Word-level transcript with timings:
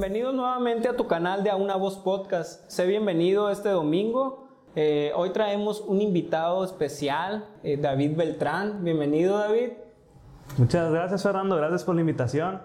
bienvenidos 0.00 0.34
nuevamente 0.34 0.88
a 0.88 0.96
tu 0.96 1.06
canal 1.06 1.44
de 1.44 1.50
A 1.50 1.56
Una 1.56 1.76
Voz 1.76 1.98
Podcast. 1.98 2.66
Sé 2.70 2.86
bienvenido 2.86 3.50
este 3.50 3.68
domingo. 3.68 4.48
Eh, 4.74 5.12
hoy 5.14 5.28
traemos 5.28 5.82
un 5.82 6.00
invitado 6.00 6.64
especial, 6.64 7.44
eh, 7.62 7.76
David 7.76 8.16
Beltrán. 8.16 8.82
Bienvenido, 8.82 9.36
David. 9.36 9.72
Muchas 10.56 10.90
gracias, 10.90 11.22
Fernando. 11.22 11.54
Gracias 11.56 11.84
por 11.84 11.96
la 11.96 12.00
invitación. 12.00 12.62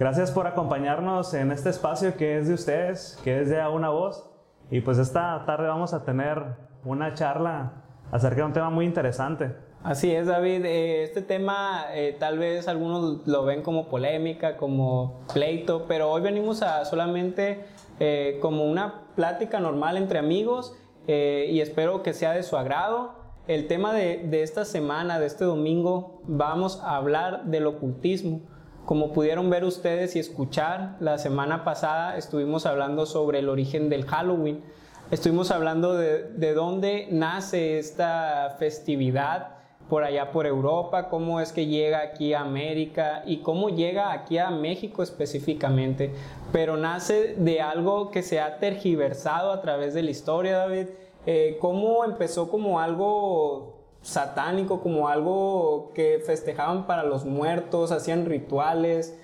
Gracias 0.00 0.32
por 0.32 0.48
acompañarnos 0.48 1.32
en 1.34 1.52
este 1.52 1.70
espacio 1.70 2.16
que 2.16 2.38
es 2.38 2.48
de 2.48 2.54
ustedes, 2.54 3.20
que 3.22 3.42
es 3.42 3.48
de 3.48 3.60
A 3.60 3.70
Una 3.70 3.90
Voz. 3.90 4.28
Y 4.68 4.80
pues 4.80 4.98
esta 4.98 5.44
tarde 5.46 5.68
vamos 5.68 5.94
a 5.94 6.04
tener 6.04 6.56
una 6.84 7.14
charla 7.14 7.84
acerca 8.10 8.38
de 8.38 8.46
un 8.46 8.52
tema 8.52 8.70
muy 8.70 8.84
interesante. 8.84 9.54
Así 9.84 10.10
es, 10.10 10.26
David. 10.26 10.64
Eh, 10.64 11.02
este 11.02 11.20
tema 11.20 11.88
eh, 11.92 12.16
tal 12.18 12.38
vez 12.38 12.68
algunos 12.68 13.26
lo 13.26 13.44
ven 13.44 13.60
como 13.60 13.90
polémica, 13.90 14.56
como 14.56 15.20
pleito, 15.34 15.84
pero 15.86 16.10
hoy 16.10 16.22
venimos 16.22 16.62
a 16.62 16.86
solamente 16.86 17.66
eh, 18.00 18.38
como 18.40 18.64
una 18.64 19.02
plática 19.14 19.60
normal 19.60 19.98
entre 19.98 20.18
amigos 20.18 20.74
y 21.06 21.60
espero 21.60 22.02
que 22.02 22.14
sea 22.14 22.32
de 22.32 22.42
su 22.42 22.56
agrado. 22.56 23.12
El 23.46 23.66
tema 23.66 23.92
de, 23.92 24.26
de 24.26 24.42
esta 24.42 24.64
semana, 24.64 25.20
de 25.20 25.26
este 25.26 25.44
domingo, 25.44 26.22
vamos 26.24 26.80
a 26.82 26.96
hablar 26.96 27.44
del 27.44 27.66
ocultismo. 27.66 28.40
Como 28.86 29.12
pudieron 29.12 29.50
ver 29.50 29.64
ustedes 29.64 30.16
y 30.16 30.18
escuchar, 30.18 30.96
la 31.00 31.18
semana 31.18 31.62
pasada 31.62 32.16
estuvimos 32.16 32.64
hablando 32.64 33.04
sobre 33.04 33.40
el 33.40 33.50
origen 33.50 33.90
del 33.90 34.06
Halloween. 34.06 34.64
Estuvimos 35.10 35.50
hablando 35.50 35.92
de, 35.92 36.22
de 36.30 36.54
dónde 36.54 37.06
nace 37.10 37.78
esta 37.78 38.56
festividad 38.58 39.53
por 39.88 40.04
allá 40.04 40.32
por 40.32 40.46
Europa, 40.46 41.08
cómo 41.08 41.40
es 41.40 41.52
que 41.52 41.66
llega 41.66 42.00
aquí 42.00 42.32
a 42.32 42.40
América 42.40 43.22
y 43.26 43.38
cómo 43.38 43.68
llega 43.68 44.12
aquí 44.12 44.38
a 44.38 44.50
México 44.50 45.02
específicamente. 45.02 46.12
Pero 46.52 46.76
nace 46.76 47.34
de 47.36 47.60
algo 47.60 48.10
que 48.10 48.22
se 48.22 48.40
ha 48.40 48.58
tergiversado 48.58 49.52
a 49.52 49.60
través 49.60 49.94
de 49.94 50.02
la 50.02 50.10
historia, 50.10 50.58
David. 50.58 50.86
Eh, 51.26 51.58
cómo 51.60 52.04
empezó 52.04 52.50
como 52.50 52.80
algo 52.80 53.74
satánico, 54.02 54.80
como 54.80 55.08
algo 55.08 55.90
que 55.94 56.22
festejaban 56.24 56.86
para 56.86 57.04
los 57.04 57.24
muertos, 57.24 57.92
hacían 57.92 58.26
rituales. 58.26 59.18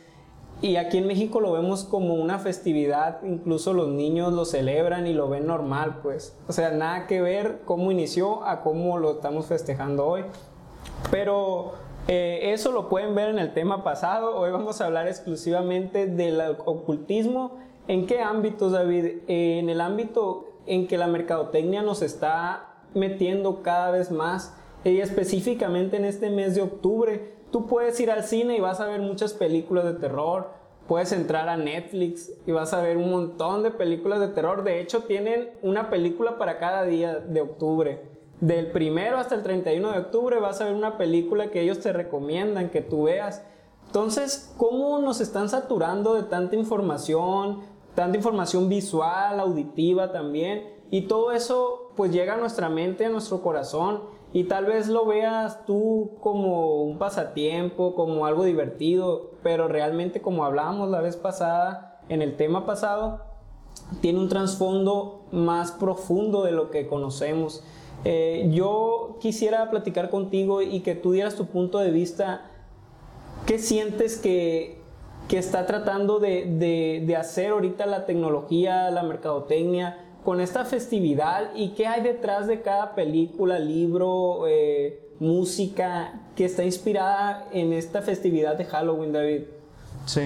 Y 0.63 0.77
aquí 0.77 0.99
en 0.99 1.07
México 1.07 1.41
lo 1.41 1.53
vemos 1.53 1.85
como 1.85 2.15
una 2.15 2.39
festividad, 2.39 3.23
incluso 3.23 3.73
los 3.73 3.89
niños 3.89 4.35
lo 4.35 4.45
celebran 4.45 5.07
y 5.07 5.15
lo 5.15 5.29
ven 5.29 5.47
normal, 5.47 6.01
pues. 6.03 6.37
O 6.49 6.53
sea, 6.53 6.71
nada 6.71 7.07
que 7.07 7.23
ver 7.23 7.63
cómo 7.65 7.91
inició 7.91 8.45
a 8.45 8.61
cómo 8.61 8.99
lo 8.99 9.13
estamos 9.13 9.47
festejando 9.47 10.07
hoy. 10.07 10.25
Pero 11.11 11.75
eh, 12.09 12.53
eso 12.53 12.73
lo 12.73 12.89
pueden 12.89 13.15
ver 13.15 13.29
en 13.29 13.39
el 13.39 13.53
tema 13.53 13.85
pasado. 13.85 14.37
Hoy 14.37 14.51
vamos 14.51 14.81
a 14.81 14.87
hablar 14.87 15.07
exclusivamente 15.07 16.07
del 16.07 16.41
ocultismo. 16.65 17.59
¿En 17.89 18.07
qué 18.07 18.21
ámbitos, 18.21 18.73
David? 18.73 19.23
en 19.27 19.69
el 19.69 19.81
ámbito 19.81 20.49
en 20.67 20.87
que 20.87 20.99
la 20.99 21.07
mercadotecnia 21.07 21.83
nos 21.83 22.03
está 22.03 22.75
metiendo 22.95 23.63
cada 23.63 23.91
vez 23.91 24.11
más. 24.11 24.55
Y 24.85 24.99
específicamente 25.01 25.97
en 25.97 26.05
este 26.05 26.31
mes 26.31 26.55
de 26.55 26.63
octubre, 26.63 27.35
tú 27.51 27.67
puedes 27.67 27.99
ir 28.01 28.11
al 28.11 28.25
cine 28.25 28.57
y 28.57 28.61
vas 28.61 28.81
a 28.81 28.87
ver 28.87 29.01
muchas 29.01 29.33
películas 29.33 29.85
de 29.85 29.95
terror. 29.95 30.49
Puedes 30.89 31.13
entrar 31.13 31.49
a 31.49 31.57
Netflix 31.57 32.33
y 32.47 32.53
vas 32.53 32.73
a 32.73 32.83
ver 32.83 32.97
un 32.97 33.11
montón 33.11 33.63
de 33.63 33.71
películas 33.71 34.21
de 34.21 34.29
terror. 34.29 34.65
De 34.65 34.81
hecho, 34.81 35.05
tienen 35.05 35.51
una 35.63 35.91
película 35.91 36.39
para 36.39 36.59
cada 36.59 36.85
día 36.85 37.21
de 37.21 37.41
octubre 37.41 38.20
del 38.41 38.71
primero 38.71 39.19
hasta 39.19 39.35
el 39.35 39.43
31 39.43 39.93
de 39.93 39.99
octubre 39.99 40.41
vas 40.41 40.61
a 40.61 40.65
ver 40.65 40.75
una 40.75 40.97
película 40.97 41.51
que 41.51 41.61
ellos 41.61 41.81
te 41.81 41.93
recomiendan 41.93 42.71
que 42.71 42.81
tú 42.81 43.05
veas. 43.05 43.45
Entonces, 43.87 44.55
¿cómo 44.57 44.99
nos 45.01 45.21
están 45.21 45.49
saturando 45.49 46.15
de 46.15 46.23
tanta 46.23 46.57
información, 46.57 47.61
tanta 47.95 48.17
información 48.17 48.69
visual, 48.69 49.41
auditiva 49.41 50.13
también? 50.13 50.81
Y 50.91 51.03
todo 51.03 51.33
eso 51.33 51.93
pues 51.97 52.13
llega 52.13 52.35
a 52.35 52.39
nuestra 52.39 52.69
mente, 52.69 53.05
a 53.05 53.11
nuestro 53.11 53.43
corazón 53.43 54.03
y 54.33 54.45
tal 54.45 54.67
vez 54.67 54.89
lo 54.89 55.07
veas 55.07 55.67
tú 55.67 56.13
como 56.21 56.83
un 56.83 56.99
pasatiempo, 56.99 57.95
como 57.95 58.27
algo 58.27 58.45
divertido, 58.45 59.33
pero 59.43 59.69
realmente 59.69 60.23
como 60.23 60.45
hablábamos 60.45 60.89
la 60.89 61.01
vez 61.01 61.17
pasada 61.17 62.01
en 62.09 62.23
el 62.23 62.37
tema 62.37 62.65
pasado, 62.65 63.23
tiene 64.01 64.21
un 64.21 64.29
trasfondo 64.29 65.27
más 65.33 65.73
profundo 65.73 66.43
de 66.43 66.53
lo 66.53 66.71
que 66.71 66.87
conocemos. 66.87 67.63
Eh, 68.05 68.49
yo 68.51 69.19
quisiera 69.21 69.71
platicar 69.71 70.11
contigo 70.11 70.63
y 70.63 70.81
que 70.81 70.95
tú 70.95 71.13
dieras 71.13 71.37
tu 71.37 71.47
punto 71.47 71.79
de 71.79 71.91
vista. 71.91 72.43
¿Qué 73.47 73.59
sientes 73.59 74.17
que, 74.17 74.79
que 75.29 75.39
está 75.39 75.67
tratando 75.67 76.19
de, 76.19 77.03
de, 77.07 77.17
hacer 77.17 77.51
ahorita 77.51 77.87
la 77.87 78.07
tecnología, 78.07 78.91
la 78.91 79.03
mercadotecnia 79.03 79.99
con 80.25 80.41
esta 80.41 80.65
festividad 80.65 81.51
y 81.55 81.71
qué 81.71 81.87
hay 81.87 82.03
detrás 82.03 82.47
de 82.47 82.61
cada 82.61 82.95
película, 82.95 83.59
libro, 83.59 84.47
eh, 84.47 85.09
música 85.19 86.21
que 86.37 86.45
está 86.45 86.65
inspirada 86.65 87.47
en 87.53 87.73
esta 87.73 88.03
festividad 88.03 88.57
de 88.57 88.65
Halloween, 88.67 89.13
David? 89.13 89.43
Sí, 90.05 90.23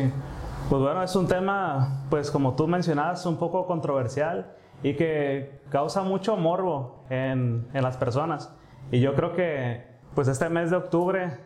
pues 0.69 0.83
bueno, 0.83 1.03
es 1.03 1.15
un 1.15 1.29
tema, 1.29 2.05
pues 2.11 2.31
como 2.31 2.55
tú 2.55 2.67
mencionabas, 2.67 3.25
un 3.27 3.37
poco 3.37 3.67
controversial 3.67 4.55
y 4.85 4.95
que 4.95 5.61
causa 5.71 6.03
mucho 6.03 6.37
morbo 6.37 7.05
en, 7.09 7.67
en, 7.73 7.83
las 7.83 7.97
personas. 7.97 8.55
Y 8.93 9.01
yo 9.01 9.15
creo 9.15 9.33
que 9.33 9.83
pues 10.15 10.29
este 10.29 10.51
mes 10.51 10.71
de 10.71 10.77
octubre 10.77 11.39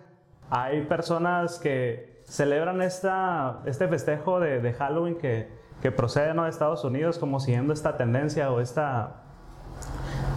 hay 0.50 0.82
personas 0.82 1.60
que 1.60 2.20
celebran 2.24 2.82
esta, 2.82 3.60
este 3.64 3.86
festejo 3.86 4.40
de, 4.40 4.60
de 4.60 4.72
Halloween 4.72 5.16
que, 5.16 5.48
que 5.80 5.92
procede 5.92 6.34
¿no? 6.34 6.44
de 6.44 6.50
Estados 6.50 6.82
Unidos 6.84 7.16
como 7.18 7.38
siguiendo 7.38 7.72
esta 7.72 7.96
tendencia 7.96 8.50
o 8.50 8.60
esta, 8.60 9.22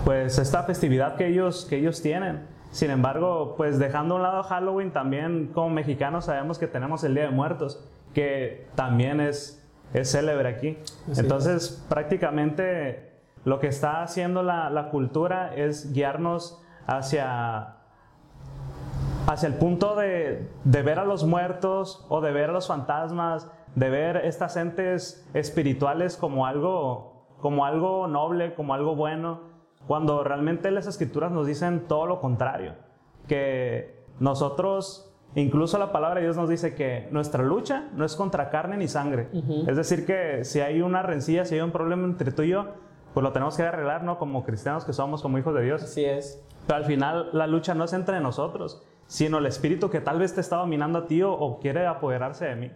pues 0.06 0.38
esta 0.38 0.62
festividad 0.64 1.16
que 1.16 1.26
ellos, 1.26 1.66
que 1.66 1.78
ellos 1.78 2.04
tienen. 2.04 2.48
Sin 2.70 2.92
embargo, 2.92 3.56
pues 3.58 3.80
dejando 3.80 4.14
a 4.14 4.18
un 4.18 4.24
lado 4.24 4.44
Halloween, 4.44 4.92
también 4.92 5.48
como 5.48 5.72
mexicanos 5.72 6.26
sabemos 6.26 6.60
que 6.60 6.68
tenemos 6.68 7.04
el 7.04 7.16
Día 7.16 7.24
de 7.24 7.32
Muertos, 7.32 7.84
que 8.14 8.68
también 8.76 9.20
es 9.20 9.61
es 9.94 10.12
célebre 10.12 10.50
aquí. 10.50 10.78
Entonces, 11.16 11.86
prácticamente 11.90 13.12
lo 13.44 13.60
que 13.60 13.68
está 13.68 14.04
haciendo 14.04 14.44
la, 14.44 14.90
cultura 14.92 15.54
es 15.56 15.92
guiarnos 15.94 16.62
hacia, 16.88 17.78
hacia 19.28 19.48
el 19.48 19.56
punto 19.56 19.96
de, 19.96 20.50
ver 20.64 21.00
a 21.00 21.06
los 21.06 21.24
muertos 21.24 22.06
o 22.10 22.22
de 22.22 22.32
ver 22.32 22.50
a 22.50 22.54
los 22.54 22.68
fantasmas, 22.68 23.50
de 23.76 23.90
ver 23.90 24.18
estas 24.18 24.58
entes 24.58 25.28
espirituales 25.34 26.18
como 26.18 26.46
algo, 26.46 27.26
como 27.40 27.66
algo 27.66 28.08
noble, 28.08 28.54
como 28.54 28.74
algo 28.74 28.96
bueno, 28.96 29.42
cuando 29.88 30.24
realmente 30.24 30.70
las 30.70 30.86
escrituras 30.86 31.32
nos 31.32 31.48
dicen 31.48 31.88
todo 31.88 32.06
lo 32.06 32.20
contrario, 32.22 32.76
que 33.28 34.06
nosotros 34.20 35.11
Incluso 35.36 35.78
la 35.78 35.92
palabra 35.92 36.20
de 36.20 36.26
Dios 36.26 36.36
nos 36.36 36.50
dice 36.50 36.76
que 36.76 37.08
nuestra 37.12 37.44
lucha 37.44 37.88
no 37.94 38.04
es 38.04 38.16
contra 38.16 38.50
carne 38.50 38.76
ni 38.78 38.88
sangre. 38.88 39.30
Es 39.66 39.78
decir, 39.78 40.06
que 40.06 40.44
si 40.44 40.60
hay 40.60 40.82
una 40.82 41.04
rencilla, 41.04 41.46
si 41.46 41.56
hay 41.56 41.62
un 41.62 41.72
problema 41.72 42.06
entre 42.06 42.32
tú 42.32 42.42
y 42.42 42.50
yo, 42.50 42.68
pues 43.14 43.24
lo 43.24 43.32
tenemos 43.32 43.56
que 43.56 43.64
arreglar, 43.64 44.04
¿no? 44.04 44.18
Como 44.18 44.44
cristianos 44.44 44.84
que 44.84 44.94
somos, 44.94 45.22
como 45.22 45.38
hijos 45.38 45.54
de 45.54 45.64
Dios. 45.64 45.84
Así 45.84 46.04
es. 46.04 46.44
Pero 46.68 46.78
al 46.78 46.86
final 46.86 47.30
la 47.32 47.48
lucha 47.48 47.74
no 47.74 47.86
es 47.86 47.94
entre 47.94 48.20
nosotros, 48.20 48.84
sino 49.08 49.38
el 49.38 49.46
espíritu 49.46 49.90
que 49.90 50.02
tal 50.02 50.20
vez 50.20 50.36
te 50.36 50.42
está 50.42 50.58
dominando 50.58 51.00
a 51.00 51.08
ti 51.08 51.22
o, 51.24 51.60
quiere 51.62 51.88
apoderarse 51.88 52.46
de 52.46 52.56
mí. 52.56 52.72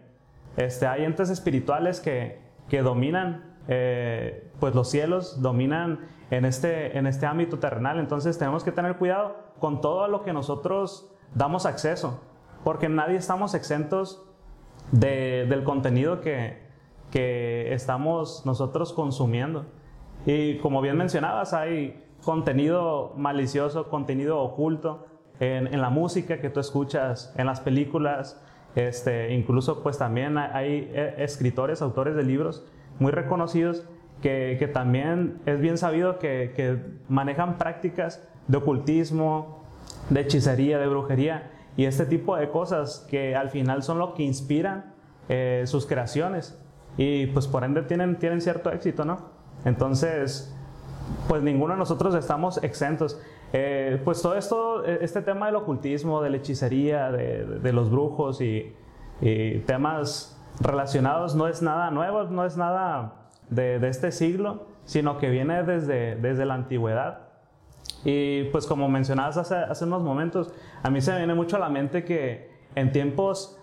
Este, 0.55 0.87
hay 0.87 1.03
entes 1.03 1.29
espirituales 1.29 1.99
que, 1.99 2.39
que 2.69 2.81
dominan 2.81 3.55
eh, 3.67 4.49
pues 4.61 4.73
los 4.75 4.89
cielos, 4.89 5.41
dominan 5.41 6.07
en 6.31 6.45
este, 6.45 6.97
en 6.97 7.05
este 7.05 7.25
ámbito 7.25 7.59
terrenal. 7.59 7.99
Entonces 7.99 8.37
tenemos 8.37 8.63
que 8.63 8.71
tener 8.71 8.95
cuidado 8.95 9.35
con 9.59 9.81
todo 9.81 10.07
lo 10.07 10.23
que 10.23 10.31
nosotros 10.31 11.11
damos 11.33 11.65
acceso 11.65 12.21
porque 12.65 12.89
nadie 12.89 13.15
estamos 13.15 13.53
exentos 13.53 14.25
del 14.91 15.63
contenido 15.63 16.19
que, 16.19 16.65
estamos 17.13 18.45
nosotros 18.45 18.91
consumiendo. 18.91 19.65
Y 20.25 20.57
como 20.57 20.81
bien 20.81 20.97
mencionabas, 20.97 21.53
hay 21.53 22.03
contenido 22.23 23.13
malicioso, 23.15 23.87
contenido 23.89 24.39
oculto 24.39 25.05
en, 25.39 25.79
la 25.79 25.89
música 25.89 26.41
que 26.41 26.49
tú 26.49 26.59
escuchas, 26.59 27.33
en 27.37 27.45
las 27.45 27.61
películas, 27.61 28.43
este, 28.75 29.33
incluso 29.33 29.83
pues 29.83 29.99
también 29.99 30.37
hay 30.37 30.89
eh, 30.91 31.15
escritores, 31.19 31.81
autores 31.83 32.15
de 32.15 32.23
libros 32.23 32.65
muy 32.99 33.11
reconocidos 33.11 33.85
que, 34.21 34.69
también 34.73 35.39
es 35.45 35.61
bien 35.61 35.77
sabido 35.77 36.17
que, 36.17 36.51
que 36.55 36.79
manejan 37.07 37.59
prácticas 37.59 38.27
de 38.47 38.57
ocultismo, 38.57 39.63
de 40.09 40.21
hechicería, 40.21 40.79
de 40.79 40.87
brujería, 40.87 41.51
y 41.77 41.85
este 41.85 42.05
tipo 42.05 42.35
de 42.35 42.49
cosas 42.49 43.05
que 43.09 43.35
al 43.35 43.49
final 43.49 43.83
son 43.83 43.99
lo 43.99 44.13
que 44.13 44.23
inspiran 44.23 44.93
eh, 45.27 45.63
sus 45.65 45.85
creaciones 45.85 46.57
y 46.97 47.27
pues 47.27 47.47
por 47.47 47.63
ende 47.63 47.81
tienen, 47.81 48.17
tienen 48.17 48.41
cierto 48.41 48.71
éxito, 48.71 49.03
¿no? 49.03 49.19
Entonces, 49.65 50.55
pues 51.27 51.43
ninguno 51.43 51.73
de 51.73 51.79
nosotros 51.79 52.15
estamos 52.15 52.63
exentos. 52.63 53.19
Eh, 53.53 54.01
pues 54.03 54.21
todo 54.21 54.35
esto, 54.35 54.85
e, 54.85 54.99
este 55.03 55.21
tema 55.21 55.47
del 55.47 55.55
ocultismo, 55.55 56.21
de 56.21 56.29
la 56.29 56.37
hechicería, 56.37 57.11
de, 57.11 57.73
los 57.73 57.89
brujos 57.89 58.41
y, 58.41 58.73
y, 59.21 59.59
temas 59.59 60.41
relacionados 60.59 61.35
no 61.35 61.47
es 61.47 61.61
nada 61.61 61.91
nuevo, 61.91 62.23
no 62.23 62.45
es 62.45 62.55
nada 62.57 63.29
de, 63.49 63.79
de 63.79 63.89
este 63.89 64.11
siglo, 64.11 64.67
sino 64.85 65.17
que 65.17 65.29
viene 65.29 65.63
desde, 65.63 66.15
desde 66.15 66.45
la 66.45 66.53
antigüedad. 66.53 67.25
Y 68.03 68.45
pues 68.45 68.67
como 68.67 68.87
mencionabas 68.87 69.37
hace, 69.37 69.55
hace 69.55 69.85
unos 69.85 70.03
momentos, 70.03 70.53
a 70.85 70.91
mí 70.91 71.01
se 71.01 71.11
me 71.13 71.17
viene 71.17 71.33
mucho 71.33 71.55
a 71.55 71.59
la 71.59 71.69
mente 71.69 72.05
que 72.05 72.47
en 72.75 72.91
tiempos 72.91 73.59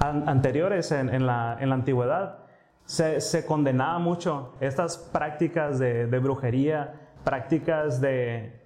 anteriores, 0.00 0.90
en, 0.90 1.14
en, 1.14 1.24
la, 1.24 1.56
en, 1.60 1.68
la, 1.68 1.76
antigüedad, 1.76 2.40
se, 2.84 3.20
se, 3.20 3.46
condenaba 3.46 4.00
mucho 4.00 4.52
estas 4.58 4.98
prácticas 4.98 5.78
de, 5.78 6.08
de 6.08 6.18
brujería, 6.18 7.08
prácticas 7.22 8.00
de, 8.00 8.60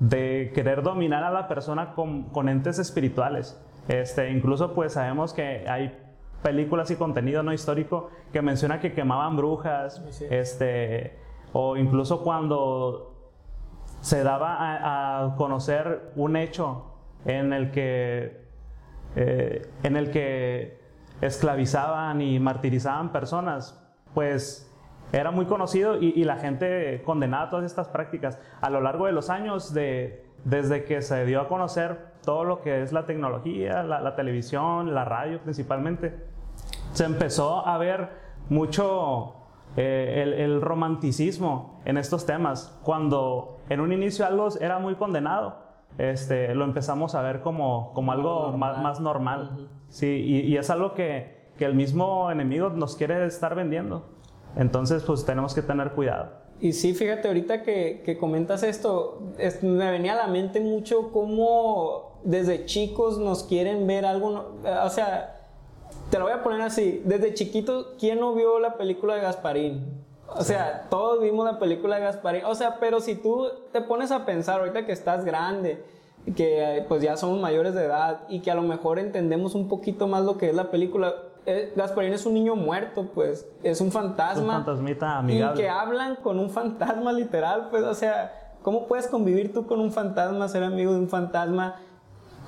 de, 0.00 0.52
querer 0.54 0.82
dominar 0.82 1.24
a 1.24 1.30
la 1.30 1.48
persona 1.48 1.94
con, 1.94 2.24
con 2.24 2.50
entes 2.50 2.78
espirituales. 2.78 3.58
Este, 3.88 4.30
incluso 4.30 4.74
pues 4.74 4.92
sabemos 4.92 5.32
que 5.32 5.64
hay 5.66 5.98
películas 6.42 6.90
y 6.90 6.96
contenido 6.96 7.42
no 7.42 7.54
histórico 7.54 8.10
que 8.34 8.42
menciona 8.42 8.80
que 8.80 8.92
quemaban 8.92 9.34
brujas, 9.34 10.04
sí. 10.10 10.26
este, 10.28 11.16
o 11.54 11.78
incluso 11.78 12.22
cuando 12.22 13.32
se 14.02 14.22
daba 14.22 14.56
a, 14.56 15.24
a, 15.24 15.36
conocer 15.36 16.12
un 16.16 16.36
hecho 16.36 16.95
en 17.26 17.52
el 17.52 17.70
que, 17.70 18.44
eh, 19.16 19.70
en 19.82 19.96
el 19.96 20.10
que 20.10 20.80
esclavizaban 21.20 22.20
y 22.20 22.38
martirizaban 22.38 23.12
personas, 23.12 23.82
pues 24.14 24.66
era 25.12 25.30
muy 25.30 25.46
conocido 25.46 26.00
y, 26.00 26.24
la 26.24 26.36
gente 26.36 27.02
condenaba 27.04 27.48
todas 27.48 27.64
estas 27.64 27.88
prácticas. 27.88 28.38
A 28.60 28.70
lo 28.70 28.80
largo 28.80 29.06
de 29.06 29.12
los 29.12 29.30
años, 29.30 29.72
de, 29.72 30.24
desde 30.44 30.84
que 30.84 31.02
se 31.02 31.24
dio 31.24 31.40
a 31.40 31.48
conocer 31.48 32.16
todo 32.24 32.44
lo 32.44 32.60
que 32.60 32.82
es 32.82 32.92
la 32.92 33.06
tecnología, 33.06 33.82
la, 33.82 34.16
televisión, 34.16 34.94
la 34.94 35.04
radio 35.04 35.40
principalmente, 35.40 36.14
se 36.92 37.04
empezó 37.04 37.66
a 37.66 37.78
ver 37.78 38.08
mucho 38.48 39.34
eh, 39.76 40.34
el, 40.38 40.60
romanticismo 40.60 41.80
en 41.84 41.98
estos 41.98 42.26
temas. 42.26 42.76
Cuando 42.82 43.58
en 43.68 43.80
un 43.80 43.92
inicio 43.92 44.26
algo 44.26 44.48
era 44.60 44.78
muy 44.78 44.96
condenado, 44.96 45.65
este, 45.98 46.54
lo 46.54 46.64
empezamos 46.64 47.14
a 47.14 47.22
ver 47.22 47.40
como, 47.40 47.92
como 47.94 48.12
algo 48.12 48.50
normal. 48.50 48.58
Más, 48.58 48.82
más, 48.82 49.00
normal. 49.00 49.50
Uh 49.52 49.60
-huh. 49.60 49.68
sí, 49.88 50.06
y, 50.06 50.40
y, 50.40 50.56
es 50.56 50.70
algo 50.70 50.94
que, 50.94 51.50
que 51.56 51.64
el 51.64 51.74
mismo 51.74 52.30
enemigo 52.30 52.70
nos 52.70 52.96
quiere 52.96 53.24
estar 53.26 53.54
vendiendo. 53.54 54.04
Entonces, 54.56 55.02
pues 55.02 55.24
tenemos 55.24 55.54
que 55.54 55.62
tener 55.62 55.92
cuidado. 55.92 56.30
Y 56.60 56.72
sí, 56.72 56.94
fíjate, 56.94 57.28
ahorita 57.28 57.62
que, 57.62 58.02
que 58.04 58.16
comentas 58.16 58.62
esto, 58.62 59.32
es, 59.38 59.62
me 59.62 59.90
venía 59.90 60.14
a 60.14 60.16
la 60.16 60.26
mente 60.26 60.60
mucho 60.60 61.12
cómo 61.12 62.20
desde 62.24 62.64
chicos 62.64 63.18
nos 63.18 63.44
quieren 63.44 63.86
ver 63.86 64.06
algo, 64.06 64.54
o 64.84 64.90
sea, 64.90 65.36
te 66.10 66.18
lo 66.18 66.24
voy 66.24 66.32
a 66.32 66.42
poner 66.42 66.62
así, 66.62 67.02
desde 67.04 67.34
chiquito, 67.34 67.94
¿quién 67.98 68.20
no 68.20 68.34
vio 68.34 68.58
la 68.58 68.76
película 68.76 69.14
de 69.14 69.20
Gasparín? 69.20 70.05
O 70.28 70.42
sea, 70.42 70.86
todos 70.90 71.22
vimos 71.22 71.44
la 71.44 71.58
película 71.58 71.96
de 71.96 72.02
Gasparín, 72.02 72.44
o 72.44 72.54
sea, 72.54 72.78
pero 72.80 73.00
si 73.00 73.14
tú 73.14 73.48
te 73.72 73.80
pones 73.80 74.10
a 74.10 74.26
pensar 74.26 74.60
ahorita 74.60 74.84
que 74.84 74.92
estás 74.92 75.24
grande, 75.24 75.82
que 76.34 76.84
pues 76.88 77.02
ya 77.02 77.16
somos 77.16 77.40
mayores 77.40 77.74
de 77.74 77.84
edad 77.84 78.20
y 78.28 78.40
que 78.40 78.50
a 78.50 78.54
lo 78.54 78.62
mejor 78.62 78.98
entendemos 78.98 79.54
un 79.54 79.68
poquito 79.68 80.08
más 80.08 80.24
lo 80.24 80.36
que 80.36 80.50
es 80.50 80.54
la 80.54 80.70
película, 80.70 81.14
eh, 81.46 81.72
Gasparín 81.76 82.12
es 82.12 82.26
un 82.26 82.34
niño 82.34 82.56
muerto, 82.56 83.08
pues, 83.14 83.46
es 83.62 83.80
un 83.80 83.92
fantasma. 83.92 84.58
Un 84.58 84.64
fantasmita 84.64 85.18
amigable. 85.18 85.62
Y 85.62 85.64
que 85.64 85.68
hablan 85.68 86.16
con 86.16 86.40
un 86.40 86.50
fantasma 86.50 87.12
literal, 87.12 87.68
pues, 87.70 87.84
o 87.84 87.94
sea, 87.94 88.54
¿cómo 88.62 88.86
puedes 88.86 89.06
convivir 89.06 89.52
tú 89.52 89.66
con 89.66 89.80
un 89.80 89.92
fantasma, 89.92 90.48
ser 90.48 90.64
amigo 90.64 90.92
de 90.92 90.98
un 90.98 91.08
fantasma? 91.08 91.76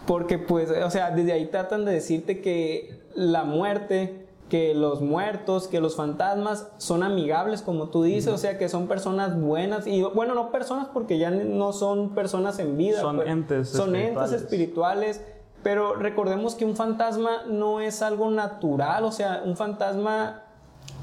Porque, 0.07 0.39
pues, 0.39 0.71
o 0.71 0.91
sea, 0.91 1.13
desde 1.13 1.33
ahí 1.33 1.47
tratan 1.47 1.85
de 1.85 1.93
decirte 1.93 2.41
que 2.41 3.01
la 3.15 3.45
muerte, 3.45 4.28
que 4.49 4.75
los 4.75 5.01
muertos, 5.01 5.69
que 5.69 5.81
los 5.81 5.97
fantasmas 5.97 6.71
son 6.79 7.03
amigables, 7.03 7.63
como 7.63 7.89
tú 7.89 8.03
dices, 8.03 8.29
uh 8.29 8.31
-huh. 8.31 8.35
o 8.35 8.39
sea, 8.39 8.59
que 8.59 8.69
son 8.69 8.87
personas 8.87 9.39
buenas. 9.41 9.87
Y 9.87 10.03
bueno, 10.03 10.35
no 10.35 10.51
personas 10.51 10.89
porque 10.93 11.19
ya 11.19 11.31
no 11.31 11.73
son 11.73 12.15
personas 12.15 12.59
en 12.59 12.77
vida. 12.77 13.01
Son 13.01 13.17
pues, 13.17 13.29
entes 13.29 13.69
Son 13.69 13.95
espirituales. 13.95 14.33
entes 14.33 14.43
espirituales 14.43 15.21
pero 15.63 15.95
recordemos 15.95 16.55
que 16.55 16.65
un 16.65 16.77
fantasma 16.77 17.43
no 17.49 17.81
es 17.81 18.03
algo 18.03 18.31
natural, 18.31 19.05
o 19.05 19.13
sea, 19.13 19.43
un 19.45 19.57
fantasma 19.57 20.45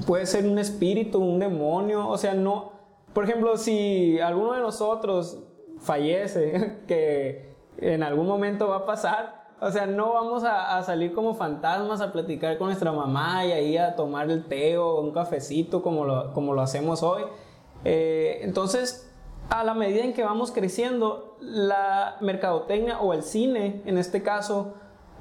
puede 0.06 0.26
ser 0.26 0.46
un 0.46 0.58
espíritu, 0.58 1.20
un 1.20 1.38
demonio, 1.38 2.08
o 2.08 2.18
sea, 2.18 2.34
no. 2.34 2.72
Por 3.12 3.24
ejemplo, 3.24 3.56
si 3.56 4.18
alguno 4.20 4.52
de 4.52 4.60
nosotros 4.60 5.38
fallece, 5.78 6.78
que 6.88 7.54
en 7.78 8.02
algún 8.02 8.26
momento 8.26 8.68
va 8.68 8.78
a 8.78 8.86
pasar, 8.86 9.45
o 9.60 9.70
sea, 9.70 9.86
no 9.86 10.12
vamos 10.12 10.44
a, 10.44 10.76
a, 10.76 10.82
salir 10.82 11.14
como 11.14 11.34
fantasmas 11.34 12.00
a 12.00 12.12
platicar 12.12 12.58
con 12.58 12.68
nuestra 12.68 12.92
mamá 12.92 13.44
y 13.46 13.52
ahí 13.52 13.76
a 13.76 13.96
tomar 13.96 14.30
el 14.30 14.44
té 14.44 14.76
o 14.76 15.00
un 15.00 15.12
cafecito 15.12 15.82
como 15.82 16.04
lo, 16.04 16.32
como 16.32 16.52
lo 16.52 16.60
hacemos 16.60 17.02
hoy. 17.02 17.22
Eh, 17.84 18.40
entonces, 18.42 19.10
a 19.48 19.64
la 19.64 19.74
medida 19.74 20.04
en 20.04 20.12
que 20.12 20.24
vamos 20.24 20.50
creciendo, 20.50 21.36
la 21.40 22.16
mercadotecnia 22.20 23.00
o 23.00 23.12
el 23.12 23.22
cine, 23.22 23.82
en 23.86 23.96
este 23.96 24.22
caso, 24.22 24.74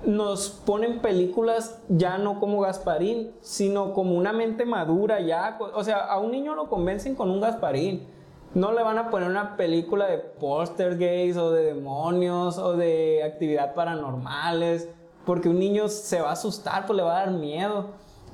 nos 0.06 0.50
ponen 0.50 1.00
películas 1.00 1.80
ya 1.90 2.18
no 2.18 2.40
como 2.40 2.62
Gasparín, 2.62 3.32
sino 3.42 3.94
como 3.94 4.16
una 4.16 4.34
mente 4.34 4.66
madura 4.66 5.20
ya. 5.20 5.58
O 5.74 5.84
sea, 5.84 5.98
a 6.00 6.20
un 6.20 6.32
niño 6.32 6.56
lo 6.56 6.70
convencen 6.70 7.16
con 7.16 7.30
un 7.30 7.40
Gasparín. 7.40 8.08
No 8.56 8.72
le 8.72 8.82
van 8.84 8.98
a 8.98 9.10
poner 9.10 9.30
una 9.30 9.58
película 9.58 10.08
de 10.08 10.96
gays 10.98 11.36
o 11.36 11.52
de 11.52 11.66
demonios 11.66 12.58
o 12.58 12.76
de 12.78 13.22
actividad 13.24 13.76
paranormales, 13.76 14.90
porque 15.26 15.50
un 15.50 15.60
niño 15.60 15.90
se 15.90 16.22
va 16.22 16.30
a 16.30 16.34
asustar, 16.34 16.86
pues 16.88 16.96
le 16.96 17.04
va 17.04 17.18
a 17.18 17.26
dar 17.26 17.32
miedo. 17.32 17.88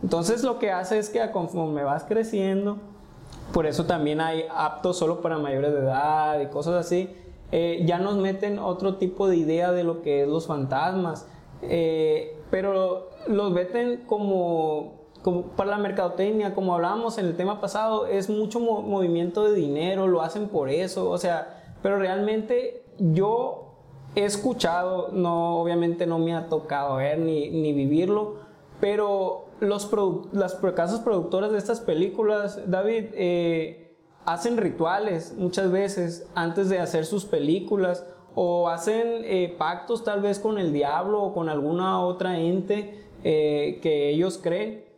Entonces 0.03 0.43
lo 0.43 0.59
que 0.59 0.71
hace 0.71 0.99
es 0.99 1.09
que 1.09 1.31
conforme 1.31 1.83
vas 1.83 2.03
creciendo, 2.03 2.77
por 3.51 3.65
eso 3.65 3.85
también 3.85 4.21
hay 4.21 4.45
aptos 4.55 4.97
solo 4.97 5.21
para 5.21 5.37
mayores 5.37 5.73
de 5.73 5.79
edad 5.79 6.39
y 6.39 6.47
cosas 6.47 6.85
así. 6.85 7.09
Eh, 7.51 7.83
ya 7.85 7.97
nos 7.97 8.15
meten 8.15 8.59
otro 8.59 8.95
tipo 8.95 9.27
de 9.27 9.37
idea 9.37 9.71
de 9.71 9.83
lo 9.83 10.01
que 10.01 10.21
es 10.21 10.27
los 10.27 10.47
fantasmas, 10.47 11.27
eh, 11.63 12.39
pero 12.49 13.09
los 13.27 13.51
meten 13.51 14.03
como, 14.05 15.00
como 15.21 15.43
para 15.43 15.71
la 15.71 15.77
mercadotecnia, 15.77 16.53
como 16.53 16.73
hablábamos 16.73 17.17
en 17.17 17.25
el 17.25 17.35
tema 17.35 17.61
pasado, 17.61 18.07
es 18.07 18.29
mucho 18.29 18.59
mo 18.59 18.81
movimiento 18.81 19.43
de 19.43 19.53
dinero, 19.53 20.07
lo 20.07 20.21
hacen 20.21 20.47
por 20.49 20.69
eso, 20.69 21.09
o 21.09 21.17
sea, 21.17 21.75
pero 21.81 21.99
realmente 21.99 22.83
yo 22.97 23.75
he 24.15 24.25
escuchado, 24.25 25.09
no, 25.11 25.57
obviamente 25.57 26.05
no 26.05 26.19
me 26.19 26.35
ha 26.35 26.47
tocado 26.47 26.97
ver 26.97 27.19
ni, 27.19 27.49
ni 27.49 27.73
vivirlo, 27.73 28.37
pero 28.79 29.45
los 29.59 29.85
produ 29.85 30.27
las 30.33 30.55
casas 30.55 30.99
productoras 31.01 31.51
de 31.51 31.59
estas 31.59 31.79
películas, 31.81 32.59
David, 32.65 33.05
eh, 33.13 33.95
hacen 34.25 34.57
rituales 34.57 35.35
muchas 35.37 35.71
veces 35.71 36.27
antes 36.35 36.69
de 36.69 36.79
hacer 36.79 37.05
sus 37.05 37.25
películas 37.25 38.05
o 38.35 38.69
hacen 38.69 39.23
eh, 39.23 39.55
pactos 39.57 40.03
tal 40.03 40.21
vez 40.21 40.39
con 40.39 40.57
el 40.57 40.73
diablo 40.73 41.21
o 41.21 41.33
con 41.33 41.49
alguna 41.49 42.01
otra 42.01 42.39
ente 42.39 43.05
eh, 43.23 43.79
que 43.81 44.09
ellos 44.09 44.39
creen. 44.41 44.90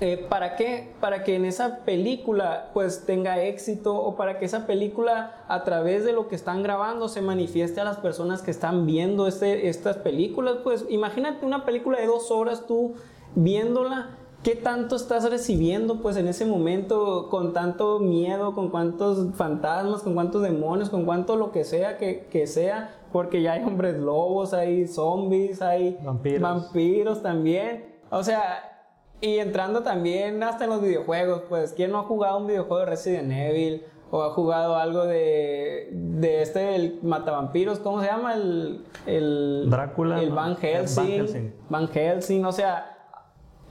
Eh, 0.00 0.26
¿Para 0.28 0.56
qué? 0.56 0.92
Para 1.00 1.24
que 1.24 1.36
en 1.36 1.46
esa 1.46 1.78
película 1.86 2.70
pues 2.74 3.06
tenga 3.06 3.42
éxito 3.42 3.96
o 3.96 4.14
para 4.14 4.38
que 4.38 4.44
esa 4.44 4.66
película 4.66 5.44
a 5.48 5.64
través 5.64 6.04
de 6.04 6.12
lo 6.12 6.28
que 6.28 6.34
están 6.34 6.62
grabando 6.62 7.08
se 7.08 7.22
manifieste 7.22 7.80
a 7.80 7.84
las 7.84 7.96
personas 7.96 8.42
que 8.42 8.50
están 8.50 8.84
viendo 8.84 9.26
este, 9.26 9.68
estas 9.68 9.96
películas. 9.96 10.56
Pues 10.62 10.84
imagínate 10.90 11.46
una 11.46 11.64
película 11.64 11.98
de 11.98 12.06
dos 12.06 12.30
horas 12.30 12.66
tú 12.66 12.94
viéndola, 13.34 14.10
¿qué 14.42 14.54
tanto 14.54 14.96
estás 14.96 15.30
recibiendo 15.30 16.02
pues 16.02 16.18
en 16.18 16.28
ese 16.28 16.44
momento 16.44 17.30
con 17.30 17.54
tanto 17.54 17.98
miedo, 17.98 18.54
con 18.54 18.68
cuántos 18.68 19.34
fantasmas, 19.34 20.02
con 20.02 20.12
cuántos 20.12 20.42
demonios, 20.42 20.90
con 20.90 21.06
cuánto 21.06 21.36
lo 21.36 21.52
que 21.52 21.64
sea 21.64 21.96
que, 21.96 22.26
que 22.30 22.46
sea? 22.46 22.94
Porque 23.12 23.40
ya 23.40 23.54
hay 23.54 23.64
hombres 23.64 23.96
lobos, 23.96 24.52
hay 24.52 24.86
zombies, 24.86 25.62
hay 25.62 25.96
vampiros. 26.04 26.42
vampiros 26.42 27.22
también. 27.22 27.96
O 28.10 28.22
sea, 28.22 28.75
y 29.20 29.38
entrando 29.38 29.82
también 29.82 30.42
hasta 30.42 30.64
en 30.64 30.70
los 30.70 30.82
videojuegos, 30.82 31.42
pues, 31.48 31.72
¿quién 31.72 31.90
no 31.90 32.00
ha 32.00 32.02
jugado 32.02 32.38
un 32.38 32.46
videojuego 32.46 32.80
de 32.80 32.86
Resident 32.86 33.32
Evil? 33.32 33.84
O 34.10 34.22
ha 34.22 34.30
jugado 34.30 34.76
algo 34.76 35.04
de, 35.04 35.88
de 35.90 36.42
este, 36.42 36.76
el 36.76 37.00
Matavampiros, 37.02 37.80
¿cómo 37.80 38.00
se 38.00 38.06
llama? 38.06 38.34
El, 38.34 38.84
el 39.06 39.66
Drácula. 39.68 40.22
El 40.22 40.30
Van 40.30 40.56
Helsing. 40.56 40.96
Van 40.96 41.12
Helsing. 41.12 41.54
Van 41.68 41.88
Helsing, 41.88 42.44
o 42.44 42.52
sea, 42.52 42.96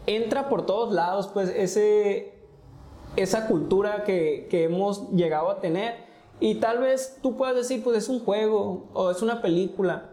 entra 0.08 0.50
por 0.50 0.66
todos 0.66 0.94
lados, 0.94 1.30
pues, 1.34 1.50
ese, 1.50 2.34
esa 3.16 3.48
cultura 3.48 4.04
que, 4.04 4.48
que 4.50 4.66
hemos 4.66 5.10
llegado 5.12 5.50
a 5.50 5.62
tener. 5.62 6.04
Y 6.42 6.56
tal 6.56 6.80
vez 6.80 7.20
tú 7.22 7.38
puedas 7.38 7.56
decir, 7.56 7.82
pues, 7.84 7.98
es 7.98 8.10
un 8.10 8.20
juego 8.20 8.88
o 8.94 9.12
es 9.12 9.22
una 9.22 9.42
película. 9.42 10.10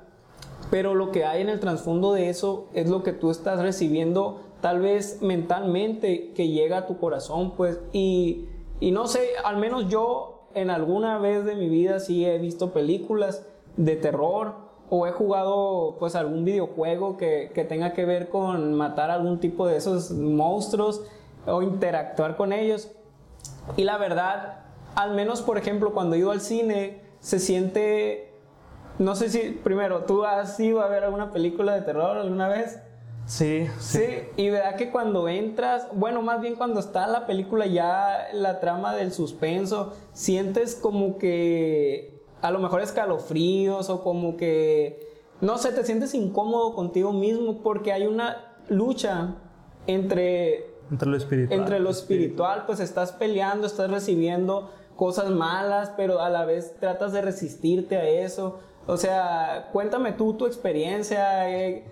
Pero 0.70 0.94
lo 0.94 1.10
que 1.10 1.24
hay 1.24 1.42
en 1.42 1.48
el 1.48 1.58
trasfondo 1.58 2.12
de 2.12 2.28
eso 2.28 2.68
es 2.74 2.88
lo 2.88 3.02
que 3.02 3.12
tú 3.12 3.30
estás 3.30 3.60
recibiendo 3.60 4.40
tal 4.62 4.80
vez 4.80 5.20
mentalmente 5.20 6.32
que 6.32 6.48
llega 6.48 6.78
a 6.78 6.86
tu 6.86 6.96
corazón, 6.96 7.52
pues, 7.56 7.78
y, 7.92 8.48
y, 8.80 8.92
no 8.92 9.06
sé, 9.08 9.28
al 9.44 9.58
menos 9.58 9.90
yo 9.90 10.48
en 10.54 10.70
alguna 10.70 11.18
vez 11.18 11.44
de 11.44 11.56
mi 11.56 11.68
vida 11.68 12.00
sí 12.00 12.24
he 12.24 12.38
visto 12.38 12.72
películas 12.72 13.44
de 13.76 13.96
terror 13.96 14.54
o 14.88 15.06
he 15.06 15.12
jugado 15.12 15.96
pues 15.98 16.14
algún 16.14 16.44
videojuego 16.44 17.16
que, 17.16 17.50
que 17.54 17.64
tenga 17.64 17.92
que 17.94 18.04
ver 18.04 18.28
con 18.28 18.74
matar 18.74 19.10
algún 19.10 19.40
tipo 19.40 19.66
de 19.66 19.78
esos 19.78 20.10
monstruos 20.10 21.02
o 21.46 21.62
interactuar 21.62 22.36
con 22.36 22.52
ellos. 22.52 22.90
Y 23.76 23.84
la 23.84 23.96
verdad, 23.96 24.60
al 24.94 25.14
menos 25.14 25.40
por 25.42 25.56
ejemplo 25.58 25.92
cuando 25.92 26.14
he 26.14 26.18
ido 26.18 26.30
al 26.30 26.42
cine, 26.42 27.00
se 27.20 27.38
siente, 27.38 28.34
no 28.98 29.16
sé 29.16 29.30
si, 29.30 29.50
primero, 29.64 30.04
¿tú 30.04 30.24
has 30.24 30.60
ido 30.60 30.82
a 30.82 30.88
ver 30.88 31.04
alguna 31.04 31.32
película 31.32 31.74
de 31.74 31.80
terror 31.82 32.18
alguna 32.18 32.48
vez? 32.48 32.78
Sí, 33.26 33.66
sí, 33.78 34.04
y 34.36 34.50
verdad 34.50 34.76
que 34.76 34.90
cuando 34.90 35.28
entras, 35.28 35.86
bueno, 35.94 36.22
más 36.22 36.40
bien 36.40 36.56
cuando 36.56 36.80
está 36.80 37.06
la 37.06 37.26
película 37.26 37.66
ya 37.66 38.28
la 38.32 38.60
trama 38.60 38.94
del 38.94 39.12
suspenso, 39.12 39.94
sientes 40.12 40.74
como 40.74 41.18
que 41.18 42.20
a 42.42 42.50
lo 42.50 42.58
mejor 42.58 42.82
escalofríos 42.82 43.88
o 43.90 44.02
como 44.02 44.36
que, 44.36 45.08
no 45.40 45.56
sé, 45.58 45.72
te 45.72 45.84
sientes 45.84 46.14
incómodo 46.14 46.74
contigo 46.74 47.12
mismo 47.12 47.62
porque 47.62 47.92
hay 47.92 48.06
una 48.06 48.56
lucha 48.68 49.36
entre... 49.86 50.72
Entre 50.90 51.08
lo 51.08 51.16
espiritual. 51.16 51.60
Entre 51.60 51.78
lo 51.78 51.90
espiritual, 51.90 52.64
pues 52.66 52.80
estás 52.80 53.12
peleando, 53.12 53.66
estás 53.66 53.90
recibiendo 53.90 54.70
cosas 54.96 55.30
malas, 55.30 55.92
pero 55.96 56.20
a 56.20 56.28
la 56.28 56.44
vez 56.44 56.74
tratas 56.80 57.12
de 57.12 57.22
resistirte 57.22 57.96
a 57.96 58.06
eso. 58.06 58.58
O 58.86 58.96
sea, 58.96 59.70
cuéntame 59.72 60.12
tú 60.12 60.34
tu 60.34 60.46
experiencia. 60.46 61.50
Eh, 61.50 61.84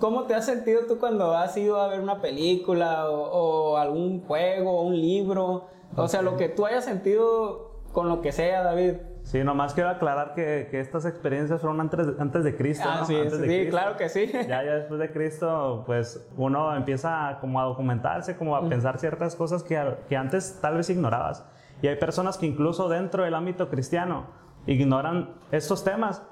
¿Cómo 0.00 0.24
te 0.24 0.34
has 0.34 0.46
sentido 0.46 0.82
tú 0.86 0.98
cuando 0.98 1.36
has 1.36 1.56
ido 1.56 1.80
a 1.80 1.88
ver 1.88 2.00
una 2.00 2.20
película 2.20 3.08
o, 3.08 3.76
algún 3.76 4.22
juego 4.22 4.80
o 4.80 4.82
un 4.82 5.00
libro? 5.00 5.68
O 5.96 6.08
sea, 6.08 6.22
lo 6.22 6.36
que 6.36 6.48
tú 6.48 6.66
hayas 6.66 6.84
sentido 6.84 7.68
con 7.92 8.08
lo 8.08 8.20
que 8.20 8.32
sea, 8.32 8.62
David. 8.62 8.94
Sí, 9.22 9.44
nomás 9.44 9.74
quiero 9.74 9.90
aclarar 9.90 10.34
que, 10.34 10.68
que 10.70 10.80
estas 10.80 11.04
experiencias 11.04 11.60
fueron 11.60 11.80
antes, 11.80 12.06
antes 12.18 12.44
de 12.44 12.56
Cristo. 12.56 12.88
Ah, 12.90 13.04
sí, 13.04 13.14
sí 13.28 13.66
claro 13.68 13.96
que 13.96 14.08
sí. 14.08 14.30
Ya, 14.32 14.64
ya 14.64 14.74
después 14.74 14.98
de 15.00 15.12
Cristo, 15.12 15.82
pues 15.84 16.26
uno 16.36 16.74
empieza 16.74 17.36
como 17.40 17.60
a 17.60 17.64
documentarse, 17.64 18.36
como 18.36 18.56
a 18.56 18.66
pensar 18.68 18.98
ciertas 18.98 19.36
cosas 19.36 19.62
que, 19.62 19.78
que 20.08 20.16
antes 20.16 20.58
tal 20.62 20.76
vez 20.76 20.88
ignorabas. 20.88 21.44
Y 21.82 21.88
hay 21.88 21.96
personas 21.96 22.38
que 22.38 22.46
incluso 22.46 22.88
dentro 22.88 23.24
del 23.24 23.34
ámbito 23.34 23.68
cristiano 23.68 24.26
ignoran 24.66 25.34
estos 25.50 25.84
temas 25.84 26.22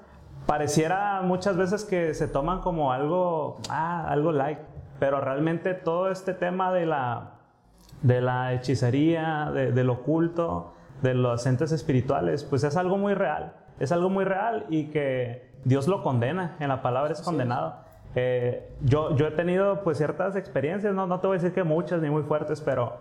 pareciera 0.47 1.21
muchas 1.21 1.57
veces 1.57 1.83
que 1.83 2.15
se 2.15 2.27
toman 2.27 2.61
como 2.61 2.91
algo, 2.91 3.59
ah, 3.69 4.07
algo 4.09 4.31
like, 4.31 4.61
pero 4.97 5.21
realmente 5.21 5.75
todo 5.75 6.09
este 6.09 6.33
tema 6.33 6.71
de 6.73 6.87
la, 6.87 7.33
de 8.01 8.21
la 8.21 8.53
hechicería, 8.53 9.51
de, 9.53 9.71
del 9.71 9.89
oculto, 9.89 10.73
de 11.03 11.13
los 11.13 11.45
entes 11.45 11.71
espirituales, 11.71 12.43
pues 12.43 12.63
es 12.63 12.75
algo 12.77 12.97
muy 12.97 13.13
real, 13.13 13.53
es 13.79 13.91
algo 13.91 14.09
muy 14.09 14.23
real 14.23 14.65
y 14.69 14.85
que 14.85 15.51
Dios 15.65 15.87
lo 15.87 16.01
condena, 16.01 16.55
en 16.59 16.69
la 16.69 16.81
palabra 16.81 17.11
es 17.11 17.21
condenado. 17.21 17.75
Eh, 18.15 18.71
yo, 18.81 19.15
yo 19.15 19.27
he 19.27 19.31
tenido 19.31 19.83
pues 19.83 19.97
ciertas 19.97 20.35
experiencias, 20.35 20.95
no, 20.95 21.05
no 21.05 21.19
te 21.19 21.27
voy 21.27 21.35
a 21.35 21.39
decir 21.39 21.53
que 21.53 21.63
muchas 21.63 22.01
ni 22.01 22.09
muy 22.09 22.23
fuertes, 22.23 22.61
pero, 22.61 22.97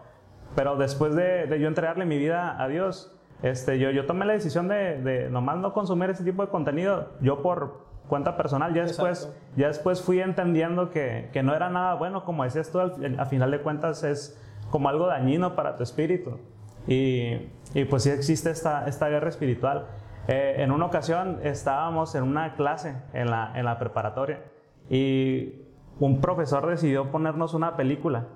pero 0.56 0.76
después 0.76 1.14
de, 1.14 1.46
de 1.46 1.60
yo 1.60 1.68
entregarle 1.68 2.04
mi 2.04 2.18
vida 2.18 2.60
a 2.60 2.66
Dios, 2.66 3.15
este, 3.42 3.78
yo, 3.78 3.90
yo 3.90 4.06
tomé 4.06 4.24
la 4.24 4.32
decisión 4.32 4.68
de, 4.68 5.00
de 5.02 5.30
nomás 5.30 5.58
no 5.58 5.72
consumir 5.72 6.10
ese 6.10 6.24
tipo 6.24 6.42
de 6.42 6.48
contenido, 6.48 7.12
yo 7.20 7.42
por 7.42 7.86
cuenta 8.08 8.36
personal, 8.36 8.72
ya 8.72 8.82
después, 8.82 9.32
ya 9.56 9.68
después 9.68 10.02
fui 10.02 10.20
entendiendo 10.20 10.90
que, 10.90 11.28
que, 11.32 11.42
no 11.42 11.54
era 11.54 11.68
nada 11.68 11.94
bueno, 11.94 12.24
como 12.24 12.44
decías 12.44 12.70
tú, 12.70 12.78
al, 12.78 13.18
a 13.18 13.26
final 13.26 13.50
de 13.50 13.60
cuentas 13.60 14.04
es 14.04 14.40
como 14.70 14.88
algo 14.88 15.06
dañino 15.06 15.54
para 15.54 15.76
tu 15.76 15.82
espíritu. 15.82 16.38
Y, 16.86 17.50
y 17.74 17.84
pues 17.84 18.04
sí 18.04 18.10
existe 18.10 18.50
esta, 18.50 18.86
esta 18.86 19.08
guerra 19.08 19.28
espiritual. 19.28 19.86
Eh, 20.28 20.56
en 20.58 20.70
una 20.70 20.86
ocasión 20.86 21.40
estábamos 21.42 22.14
en 22.14 22.22
una 22.24 22.54
clase 22.54 22.96
en 23.12 23.30
la, 23.30 23.52
en 23.54 23.64
la 23.64 23.78
preparatoria 23.78 24.40
y 24.88 25.62
un 26.00 26.20
profesor 26.20 26.66
decidió 26.66 27.10
ponernos 27.10 27.54
una 27.54 27.76
película 27.76 28.26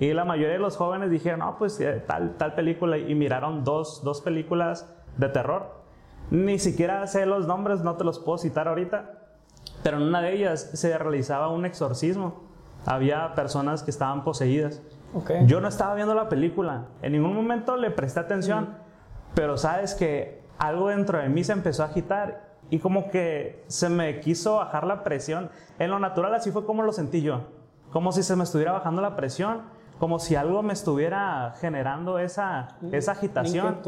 y 0.00 0.12
la 0.12 0.24
mayoría 0.24 0.54
de 0.54 0.60
los 0.60 0.76
jóvenes 0.76 1.10
dijeron, 1.10 1.40
no, 1.40 1.56
pues 1.58 1.80
eh, 1.80 2.02
tal, 2.06 2.36
tal 2.36 2.54
película, 2.54 2.98
y 2.98 3.14
miraron 3.14 3.64
dos, 3.64 4.02
dos 4.04 4.20
películas 4.20 4.92
de 5.16 5.28
terror. 5.28 5.78
Ni 6.30 6.58
siquiera 6.58 7.06
sé 7.06 7.26
los 7.26 7.46
nombres, 7.46 7.80
no 7.80 7.96
te 7.96 8.04
los 8.04 8.18
puedo 8.18 8.38
citar 8.38 8.68
ahorita, 8.68 9.12
pero 9.82 9.96
en 9.96 10.04
una 10.04 10.20
de 10.20 10.34
ellas 10.34 10.70
se 10.74 10.96
realizaba 10.96 11.48
un 11.48 11.64
exorcismo. 11.64 12.44
Había 12.86 13.34
personas 13.34 13.82
que 13.82 13.90
estaban 13.90 14.22
poseídas. 14.22 14.82
Yo 15.46 15.60
no 15.60 15.68
estaba 15.68 15.94
viendo 15.94 16.14
la 16.14 16.28
película, 16.28 16.86
en 17.00 17.12
ningún 17.12 17.34
momento 17.34 17.76
le 17.76 17.90
presté 17.90 18.20
atención, 18.20 18.74
pero 19.34 19.56
sabes 19.56 19.94
que 19.94 20.42
algo 20.58 20.88
dentro 20.88 21.18
de 21.18 21.30
mí 21.30 21.42
se 21.44 21.52
empezó 21.52 21.82
a 21.82 21.86
agitar 21.86 22.56
y 22.68 22.78
como 22.78 23.10
que 23.10 23.64
se 23.68 23.88
me 23.88 24.20
quiso 24.20 24.56
bajar 24.56 24.86
la 24.86 25.02
presión. 25.02 25.50
En 25.78 25.90
lo 25.90 25.98
natural 25.98 26.34
así 26.34 26.50
fue 26.50 26.66
como 26.66 26.82
lo 26.82 26.92
sentí 26.92 27.22
yo, 27.22 27.40
como 27.90 28.12
si 28.12 28.22
se 28.22 28.36
me 28.36 28.44
estuviera 28.44 28.72
bajando 28.72 29.00
la 29.00 29.16
presión 29.16 29.62
como 29.98 30.18
si 30.18 30.36
algo 30.36 30.62
me 30.62 30.72
estuviera 30.72 31.54
generando 31.60 32.18
esa, 32.18 32.68
esa 32.92 33.12
agitación. 33.12 33.80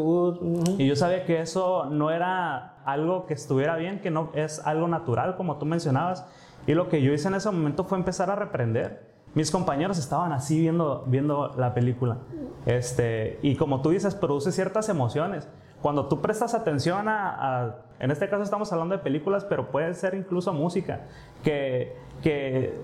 Y 0.79 0.87
yo 0.87 0.97
sabía 0.97 1.25
que 1.25 1.41
eso 1.41 1.87
no 1.87 2.11
era 2.11 2.75
algo 2.85 3.27
que 3.27 3.35
estuviera 3.35 3.77
bien, 3.77 4.01
que 4.01 4.11
no 4.11 4.31
es 4.35 4.65
algo 4.67 4.89
natural, 4.89 5.37
como 5.37 5.59
tú 5.59 5.67
mencionabas. 5.67 6.27
Y 6.67 6.75
lo 6.75 6.89
que 6.89 7.01
yo 7.03 7.13
hice 7.13 7.29
en 7.29 7.35
ese 7.35 7.51
momento 7.51 7.85
fue 7.85 7.97
empezar 7.97 8.31
a 8.31 8.35
reprender. 8.35 9.09
Mis 9.35 9.53
compañeros 9.53 9.99
estaban 9.99 10.33
así 10.33 10.59
viendo, 10.59 11.05
viendo 11.07 11.55
la 11.57 11.73
película. 11.73 12.19
Este, 12.67 13.39
y 13.43 13.55
como 13.55 13.81
tú 13.81 13.91
dices, 13.91 14.17
produce 14.17 14.51
ciertas 14.51 14.89
emociones. 14.89 15.49
Cuando 15.81 16.09
tú 16.09 16.21
prestas 16.21 16.55
atención 16.55 17.09
a, 17.09 17.63
a, 17.63 17.77
en 18.01 18.11
este 18.11 18.29
caso 18.29 18.43
estamos 18.43 18.73
hablando 18.73 18.97
de 18.97 19.03
películas, 19.03 19.45
pero 19.45 19.71
puede 19.71 19.95
ser 19.95 20.15
incluso 20.15 20.53
música, 20.53 21.03
que, 21.43 21.97
que 22.23 22.79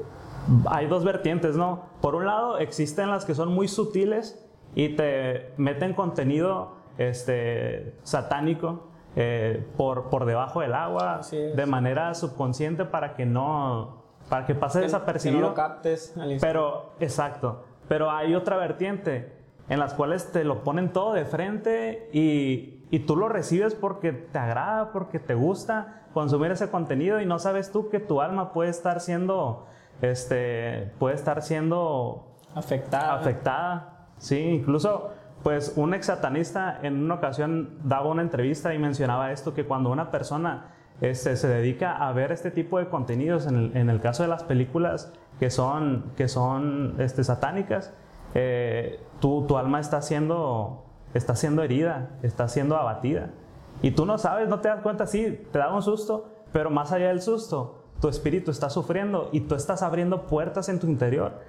hay 0.68 0.86
dos 0.86 1.04
vertientes, 1.04 1.56
¿no? 1.56 1.84
Por 2.00 2.14
un 2.14 2.26
lado, 2.26 2.58
existen 2.58 3.10
las 3.10 3.24
que 3.24 3.34
son 3.34 3.52
muy 3.52 3.68
sutiles 3.68 4.44
y 4.74 4.90
te 4.90 5.52
meten 5.56 5.94
contenido 5.94 6.76
este, 6.98 7.94
satánico 8.02 8.88
eh, 9.16 9.66
por, 9.76 10.10
por 10.10 10.24
debajo 10.24 10.60
del 10.60 10.74
agua 10.74 11.20
de 11.30 11.66
manera 11.66 12.14
subconsciente 12.14 12.84
para 12.84 13.14
que 13.14 13.26
no, 13.26 14.04
para 14.28 14.46
que 14.46 14.54
pase 14.54 14.80
desapercibido. 14.80 15.38
Que 15.38 15.42
no 15.42 15.48
lo 15.48 15.54
captes. 15.54 16.14
Pero, 16.40 16.92
exacto. 17.00 17.64
Pero 17.88 18.10
hay 18.10 18.34
otra 18.34 18.56
vertiente 18.56 19.32
en 19.68 19.78
las 19.78 19.94
cuales 19.94 20.32
te 20.32 20.44
lo 20.44 20.62
ponen 20.62 20.92
todo 20.92 21.12
de 21.12 21.24
frente 21.24 22.08
y, 22.12 22.84
y 22.90 23.00
tú 23.00 23.16
lo 23.16 23.28
recibes 23.28 23.74
porque 23.74 24.12
te 24.12 24.38
agrada, 24.38 24.92
porque 24.92 25.18
te 25.18 25.34
gusta 25.34 26.02
consumir 26.12 26.50
ese 26.50 26.70
contenido 26.70 27.20
y 27.20 27.26
no 27.26 27.38
sabes 27.38 27.72
tú 27.72 27.88
que 27.88 28.00
tu 28.00 28.20
alma 28.20 28.52
puede 28.52 28.70
estar 28.70 29.00
siendo 29.00 29.66
este, 30.02 30.92
puede 30.98 31.14
estar 31.14 31.42
siendo 31.42 32.26
afectada. 32.54 33.14
afectada. 33.14 34.08
Sí, 34.18 34.38
incluso 34.38 35.12
pues 35.42 35.74
un 35.76 35.94
ex 35.94 36.06
satanista 36.06 36.80
en 36.82 37.04
una 37.04 37.14
ocasión 37.14 37.78
daba 37.84 38.08
una 38.08 38.22
entrevista 38.22 38.74
y 38.74 38.78
mencionaba 38.78 39.30
esto, 39.30 39.54
que 39.54 39.64
cuando 39.64 39.90
una 39.90 40.10
persona 40.10 40.72
este, 41.00 41.36
se 41.36 41.46
dedica 41.46 41.92
a 41.92 42.12
ver 42.12 42.32
este 42.32 42.50
tipo 42.50 42.78
de 42.78 42.88
contenidos, 42.88 43.46
en 43.46 43.90
el, 43.90 44.00
caso 44.00 44.22
de 44.22 44.28
las 44.28 44.42
películas 44.42 45.12
que 45.38 45.50
son, 45.50 46.12
que 46.16 46.26
son 46.26 46.96
este, 46.98 47.22
satánicas, 47.22 47.92
eh, 48.34 49.00
tu, 49.20 49.46
tu, 49.46 49.56
alma 49.56 49.78
está 49.78 50.02
siendo, 50.02 50.84
está 51.14 51.36
siendo 51.36 51.62
herida, 51.62 52.10
está 52.22 52.48
siendo 52.48 52.76
abatida. 52.76 53.30
Y 53.82 53.90
tú 53.92 54.06
no 54.06 54.18
sabes, 54.18 54.48
no 54.48 54.60
te 54.60 54.68
das 54.68 54.80
cuenta, 54.80 55.06
sí, 55.06 55.46
te 55.52 55.58
da 55.58 55.72
un 55.72 55.82
susto, 55.82 56.28
pero 56.50 56.70
más 56.70 56.92
allá 56.92 57.08
del 57.08 57.20
susto, 57.20 57.84
tu 58.00 58.08
espíritu 58.08 58.50
está 58.50 58.70
sufriendo 58.70 59.28
y 59.32 59.40
tú 59.40 59.54
estás 59.54 59.82
abriendo 59.82 60.26
puertas 60.26 60.68
en 60.68 60.78
tu 60.78 60.86
interior 60.86 61.40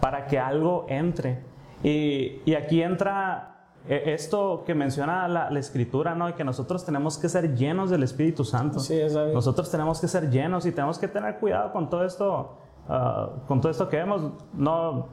para 0.00 0.26
que 0.26 0.38
algo 0.38 0.86
entre. 0.88 1.42
Y, 1.82 2.42
y 2.44 2.54
aquí 2.54 2.82
entra 2.82 3.56
eh, 3.88 4.14
esto 4.14 4.64
que 4.66 4.74
menciona 4.74 5.28
la, 5.28 5.50
la, 5.50 5.58
escritura, 5.58 6.14
¿no? 6.14 6.28
Y 6.28 6.32
que 6.32 6.44
nosotros 6.44 6.84
tenemos 6.84 7.18
que 7.18 7.28
ser 7.28 7.54
llenos 7.54 7.90
del 7.90 8.02
Espíritu 8.02 8.44
Santo. 8.44 8.80
Sí, 8.80 9.00
nosotros 9.32 9.70
tenemos 9.70 10.00
que 10.00 10.08
ser 10.08 10.30
llenos 10.30 10.66
y 10.66 10.72
tenemos 10.72 10.98
que 10.98 11.06
tener 11.08 11.38
cuidado 11.38 11.72
con 11.72 11.88
todo 11.88 12.04
esto, 12.04 12.56
uh, 12.88 13.46
con 13.46 13.60
todo 13.60 13.70
esto 13.70 13.88
que 13.88 13.96
vemos. 13.98 14.32
No, 14.54 15.06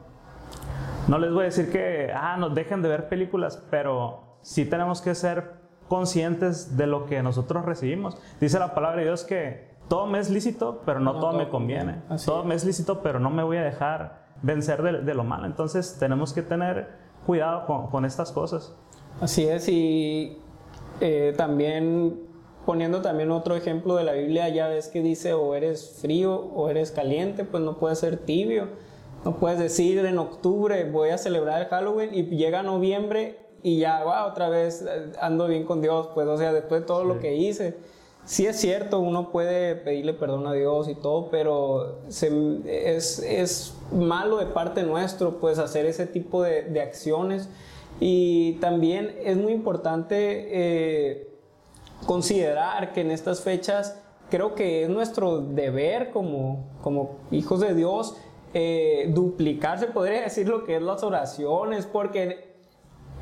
no 1.06 1.18
les 1.18 1.32
voy 1.32 1.42
a 1.42 1.44
decir 1.44 1.70
que, 1.70 2.10
ah, 2.12 2.36
nos 2.36 2.54
dejen 2.54 2.82
de 2.82 2.88
ver 2.88 3.08
películas, 3.08 3.62
pero 3.70 4.38
sí 4.42 4.64
tenemos 4.64 5.00
que 5.00 5.14
ser 5.14 5.64
conscientes 5.88 6.76
de 6.76 6.86
lo 6.86 7.06
que 7.06 7.22
nosotros 7.22 7.64
recibimos. 7.64 8.16
Dice 8.40 8.58
la 8.58 8.74
palabra 8.74 8.98
de 8.98 9.04
Dios 9.04 9.22
que 9.22 9.73
todo 9.88 10.06
me 10.06 10.18
es 10.18 10.30
lícito, 10.30 10.82
pero 10.84 11.00
no, 11.00 11.18
todo, 11.18 11.32
me 11.32 11.48
conviene. 11.48 12.02
todo 12.24 12.44
me 12.44 12.54
es 12.54 12.64
lícito, 12.64 13.02
pero 13.02 13.20
no 13.20 13.30
me 13.30 13.42
voy 13.42 13.58
a 13.58 13.62
dejar 13.62 14.24
vencer 14.42 14.82
de, 14.82 15.14
lo 15.14 15.24
malo. 15.24 15.46
Entonces 15.46 15.96
tenemos 15.98 16.32
que 16.32 16.42
tener 16.42 16.88
cuidado 17.26 17.88
con, 17.90 18.04
estas 18.04 18.32
cosas. 18.32 18.74
Así 19.20 19.44
es, 19.44 19.68
y 19.68 20.38
eh, 21.00 21.34
también 21.36 22.28
poniendo 22.66 23.02
también 23.02 23.30
otro 23.30 23.56
ejemplo 23.56 23.96
de 23.96 24.04
la 24.04 24.12
Biblia, 24.12 24.48
ya 24.48 24.68
ves 24.68 24.88
que 24.88 25.02
dice 25.02 25.34
o 25.34 25.54
eres 25.54 25.98
frío 26.00 26.34
o 26.34 26.70
eres 26.70 26.90
caliente, 26.90 27.44
pues 27.44 27.62
no 27.62 27.76
puedes 27.78 27.98
ser 27.98 28.16
tibio. 28.16 28.68
No 29.24 29.36
puedes 29.36 29.58
decir 29.58 30.04
en 30.04 30.18
octubre 30.18 30.90
voy 30.90 31.10
a 31.10 31.18
celebrar 31.18 31.62
el 31.62 31.68
Halloween 31.68 32.10
y 32.12 32.24
llega 32.24 32.62
noviembre 32.62 33.38
y 33.62 33.78
ya, 33.78 34.04
wow, 34.04 34.30
otra 34.30 34.50
vez 34.50 34.82
eh, 34.82 35.12
ando 35.20 35.46
bien 35.46 35.64
con 35.64 35.80
Dios, 35.80 36.10
pues 36.14 36.26
o 36.26 36.36
sea, 36.36 36.52
después 36.52 36.82
de 36.82 36.86
todo 36.86 37.04
lo 37.04 37.18
que 37.18 37.34
hice 37.34 37.78
sí 38.24 38.46
es 38.46 38.60
cierto, 38.60 39.00
uno 39.00 39.30
puede 39.30 39.76
pedirle 39.76 40.14
perdón 40.14 40.46
a 40.46 40.52
Dios 40.52 40.88
y 40.88 40.94
todo, 40.94 41.30
pero 41.30 42.00
es, 42.08 43.18
es, 43.18 43.74
malo 43.92 44.38
de 44.38 44.46
parte 44.46 44.82
nuestro, 44.82 45.38
pues, 45.38 45.58
hacer 45.58 45.86
ese 45.86 46.06
tipo 46.06 46.42
de, 46.42 46.62
de 46.62 46.80
acciones. 46.80 47.48
Y 48.00 48.54
también 48.54 49.14
es 49.22 49.36
muy 49.36 49.52
importante 49.52 50.16
eh, 50.50 51.28
considerar 52.06 52.92
que 52.92 53.02
en 53.02 53.10
estas 53.10 53.40
fechas 53.40 54.00
creo 54.30 54.54
que 54.54 54.82
es 54.82 54.88
nuestro 54.88 55.40
deber 55.40 56.10
como, 56.10 56.64
como 56.82 57.18
hijos 57.30 57.60
de 57.60 57.74
Dios 57.74 58.16
eh, 58.52 59.10
duplicar, 59.12 59.78
se 59.78 59.86
podría 59.86 60.22
decir, 60.22 60.48
lo 60.48 60.64
que 60.64 60.76
es 60.76 60.82
las 60.82 61.02
oraciones, 61.02 61.86
porque 61.86 62.53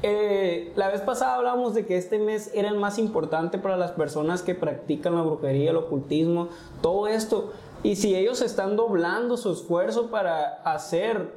eh, 0.02 0.73
la 0.75 0.88
vez 0.88 1.00
pasada 1.00 1.37
hablábamos 1.37 1.75
de 1.75 1.87
que 1.87 1.97
este 1.97 2.18
mes 2.18 2.50
era 2.54 2.68
el 2.68 2.76
más 2.76 2.99
importante 2.99 3.59
para 3.59 3.76
las 3.76 3.92
personas 3.92 4.42
que 4.42 4.54
practican 4.54 5.14
la 5.14 5.23
brujería, 5.23 5.71
el 5.71 5.76
ocultismo, 5.76 6.49
todo 6.80 7.06
esto. 7.06 7.52
Y 7.82 7.97
si 7.97 8.14
ellos 8.14 8.42
están 8.42 8.76
doblando 8.76 9.37
su 9.37 9.52
esfuerzo 9.52 10.11
para 10.11 10.61
hacer 10.64 11.35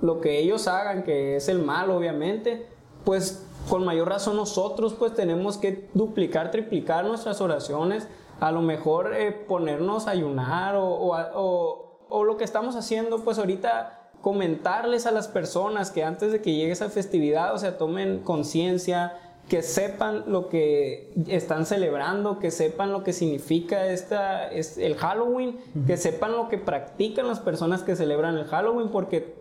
lo 0.00 0.20
que 0.20 0.38
ellos 0.38 0.66
hagan, 0.68 1.02
que 1.04 1.36
es 1.36 1.48
el 1.48 1.62
mal, 1.62 1.90
obviamente, 1.90 2.66
pues 3.04 3.46
con 3.68 3.84
mayor 3.84 4.08
razón 4.08 4.36
nosotros 4.36 4.94
pues 4.94 5.14
tenemos 5.14 5.58
que 5.58 5.88
duplicar, 5.94 6.50
triplicar 6.50 7.04
nuestras 7.04 7.40
oraciones, 7.40 8.08
a 8.40 8.52
lo 8.52 8.60
mejor 8.60 9.14
eh, 9.14 9.32
ponernos 9.32 10.06
a 10.06 10.10
ayunar 10.10 10.76
o, 10.76 11.86
o 12.08 12.24
lo 12.24 12.36
que 12.36 12.44
estamos 12.44 12.76
haciendo 12.76 13.24
pues 13.24 13.38
ahorita 13.38 13.95
comentarles 14.26 15.06
a 15.06 15.12
las 15.12 15.28
personas 15.28 15.92
que 15.92 16.02
antes 16.02 16.32
de 16.32 16.42
que 16.42 16.52
llegue 16.52 16.72
esa 16.72 16.90
festividad, 16.90 17.54
o 17.54 17.58
sea, 17.58 17.78
tomen 17.78 18.24
conciencia, 18.24 19.16
que 19.48 19.62
sepan 19.62 20.24
lo 20.26 20.48
que 20.48 21.12
están 21.28 21.64
celebrando, 21.64 22.40
que 22.40 22.50
sepan 22.50 22.90
lo 22.90 23.04
que 23.04 23.12
significa 23.12 23.86
esta, 23.86 24.48
es 24.50 24.78
el 24.78 24.96
Halloween, 24.96 25.60
que 25.86 25.96
sepan 25.96 26.32
lo 26.32 26.48
que 26.48 26.58
practican 26.58 27.28
las 27.28 27.38
personas 27.38 27.84
que 27.84 27.94
celebran 27.94 28.36
el 28.36 28.46
Halloween, 28.46 28.88
porque 28.88 29.36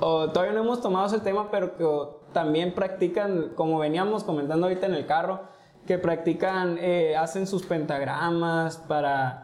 todavía 0.00 0.54
no 0.54 0.60
hemos 0.60 0.80
tomado 0.80 1.08
ese 1.08 1.18
tema, 1.18 1.50
pero 1.50 1.76
que 1.76 1.86
también 2.32 2.72
practican, 2.72 3.50
como 3.54 3.78
veníamos 3.78 4.24
comentando 4.24 4.66
ahorita 4.66 4.86
en 4.86 4.94
el 4.94 5.04
carro, 5.04 5.40
que 5.86 5.98
practican, 5.98 6.78
eh, 6.80 7.18
hacen 7.18 7.46
sus 7.46 7.66
pentagramas 7.66 8.78
para 8.78 9.41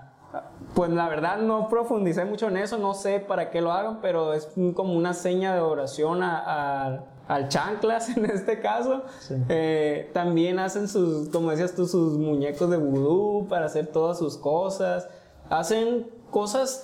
pues 0.74 0.90
la 0.90 1.08
verdad 1.08 1.38
no 1.38 1.68
profundicé 1.68 2.24
mucho 2.24 2.48
en 2.48 2.58
eso, 2.58 2.78
no 2.78 2.94
sé 2.94 3.20
para 3.20 3.50
qué 3.50 3.60
lo 3.60 3.72
hagan, 3.72 4.00
pero 4.00 4.34
es 4.34 4.48
como 4.74 4.94
una 4.94 5.14
seña 5.14 5.54
de 5.54 5.60
oración 5.60 6.22
al 6.22 7.48
chanclas 7.48 8.16
en 8.16 8.26
este 8.26 8.60
caso. 8.60 9.02
Eh, 9.48 10.10
también 10.12 10.58
hacen 10.58 10.88
sus, 10.88 11.28
como 11.30 11.50
decías 11.50 11.74
tú, 11.74 11.86
sus 11.86 12.18
muñecos 12.18 12.70
de 12.70 12.76
vudú 12.76 13.46
para 13.48 13.66
hacer 13.66 13.86
todas 13.86 14.18
sus 14.18 14.36
cosas. 14.36 15.08
Hacen 15.48 16.10
cosas 16.30 16.82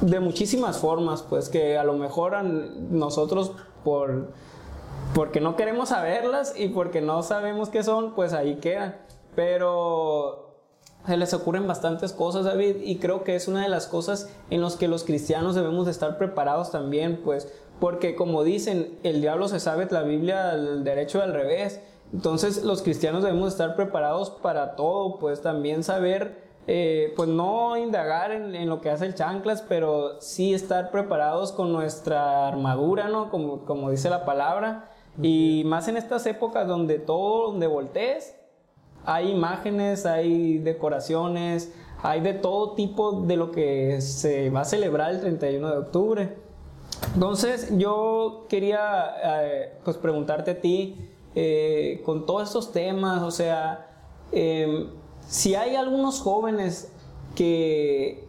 de 0.00 0.20
muchísimas 0.20 0.78
formas, 0.78 1.22
pues 1.22 1.48
que 1.48 1.76
a 1.76 1.84
lo 1.84 1.94
mejor 1.94 2.42
nosotros 2.44 3.52
por 3.82 4.32
porque 5.14 5.40
no 5.40 5.56
queremos 5.56 5.90
saberlas 5.90 6.54
y 6.56 6.68
porque 6.68 7.00
no 7.00 7.22
sabemos 7.22 7.68
qué 7.68 7.82
son, 7.82 8.14
pues 8.14 8.32
ahí 8.32 8.56
quedan. 8.56 8.96
Pero 9.34 10.45
se 11.06 11.16
les 11.16 11.32
ocurren 11.34 11.66
bastantes 11.66 12.12
cosas, 12.12 12.44
David, 12.44 12.76
y 12.82 12.98
creo 12.98 13.22
que 13.24 13.36
es 13.36 13.48
una 13.48 13.62
de 13.62 13.68
las 13.68 13.86
cosas 13.86 14.30
en 14.50 14.60
las 14.60 14.76
que 14.76 14.88
los 14.88 15.04
cristianos 15.04 15.54
debemos 15.54 15.86
de 15.86 15.92
estar 15.92 16.18
preparados 16.18 16.70
también, 16.70 17.20
pues, 17.22 17.52
porque 17.80 18.16
como 18.16 18.42
dicen, 18.42 18.98
el 19.02 19.20
diablo 19.20 19.48
se 19.48 19.60
sabe 19.60 19.86
la 19.90 20.02
Biblia 20.02 20.50
al 20.50 20.84
derecho 20.84 21.18
y 21.18 21.22
al 21.22 21.32
revés. 21.32 21.80
Entonces 22.12 22.64
los 22.64 22.82
cristianos 22.82 23.22
debemos 23.22 23.52
estar 23.52 23.76
preparados 23.76 24.30
para 24.30 24.76
todo, 24.76 25.18
pues 25.18 25.42
también 25.42 25.84
saber, 25.84 26.44
eh, 26.66 27.12
pues 27.16 27.28
no 27.28 27.76
indagar 27.76 28.30
en, 28.32 28.68
lo 28.68 28.80
que 28.80 28.90
hace 28.90 29.06
el 29.06 29.14
chanclas, 29.14 29.62
pero 29.62 30.20
sí 30.20 30.54
estar 30.54 30.90
preparados 30.90 31.52
con 31.52 31.72
nuestra 31.72 32.48
armadura, 32.48 33.08
¿no? 33.08 33.30
Como, 33.30 33.64
como 33.64 33.90
dice 33.90 34.08
la 34.08 34.24
palabra. 34.24 34.90
Y 35.20 35.62
más 35.66 35.88
en 35.88 35.96
estas 35.96 36.26
épocas 36.26 36.66
donde 36.66 36.98
todo, 36.98 37.50
donde 37.50 37.66
voltees, 37.66 38.36
hay 39.06 39.30
imágenes, 39.30 40.04
hay 40.04 40.58
decoraciones, 40.58 41.72
hay 42.02 42.20
de 42.20 42.34
todo 42.34 42.72
tipo 42.72 43.22
de 43.22 43.36
lo 43.36 43.50
que 43.50 44.00
se 44.00 44.50
va 44.50 44.60
a 44.60 44.64
celebrar 44.64 45.14
el 45.14 45.20
31 45.20 45.70
de 45.70 45.78
octubre. 45.78 46.36
Entonces 47.14 47.70
yo 47.76 48.46
quería 48.48 49.14
eh, 49.22 49.78
pues 49.84 49.96
preguntarte 49.96 50.50
a 50.52 50.60
ti 50.60 51.08
eh, 51.34 52.02
con 52.04 52.26
todos 52.26 52.44
estos 52.44 52.72
temas, 52.72 53.22
o 53.22 53.30
sea, 53.30 53.86
em, 54.32 54.88
si 55.26 55.54
hay 55.54 55.76
algunos 55.76 56.20
jóvenes 56.20 56.92
que 57.34 58.26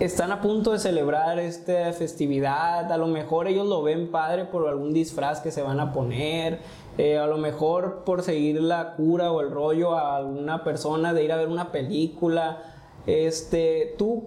están 0.00 0.32
a 0.32 0.40
punto 0.40 0.72
de 0.72 0.78
celebrar 0.78 1.38
esta 1.38 1.92
festividad, 1.92 2.90
a 2.90 2.96
lo 2.96 3.06
mejor 3.06 3.46
ellos 3.46 3.66
lo 3.66 3.82
ven 3.82 4.10
padre 4.10 4.46
por 4.46 4.66
algún 4.68 4.92
disfraz 4.92 5.40
que 5.40 5.50
se 5.50 5.62
van 5.62 5.78
a 5.78 5.92
poner, 5.92 6.60
eh, 6.98 7.16
a 7.18 7.26
lo 7.26 7.38
mejor 7.38 8.04
por 8.04 8.22
seguir 8.22 8.60
la 8.60 8.94
cura 8.94 9.32
o 9.32 9.40
el 9.40 9.50
rollo 9.50 9.92
a 9.92 10.16
alguna 10.16 10.62
persona 10.62 11.14
de 11.14 11.24
ir 11.24 11.32
a 11.32 11.36
ver 11.36 11.48
una 11.48 11.72
película. 11.72 12.62
Este, 13.06 13.94
tú 13.98 14.24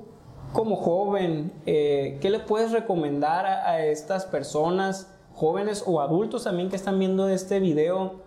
como 0.51 0.77
joven, 0.77 1.51
eh, 1.65 2.17
¿qué 2.21 2.29
le 2.29 2.39
puedes 2.39 2.71
recomendar 2.71 3.45
a, 3.45 3.85
estas 3.85 4.25
personas, 4.25 5.11
jóvenes 5.33 5.83
o 5.85 6.01
adultos 6.01 6.45
también 6.45 6.69
que 6.69 6.75
están 6.75 6.97
viendo 6.97 7.27
este 7.27 7.59
video, 7.59 8.21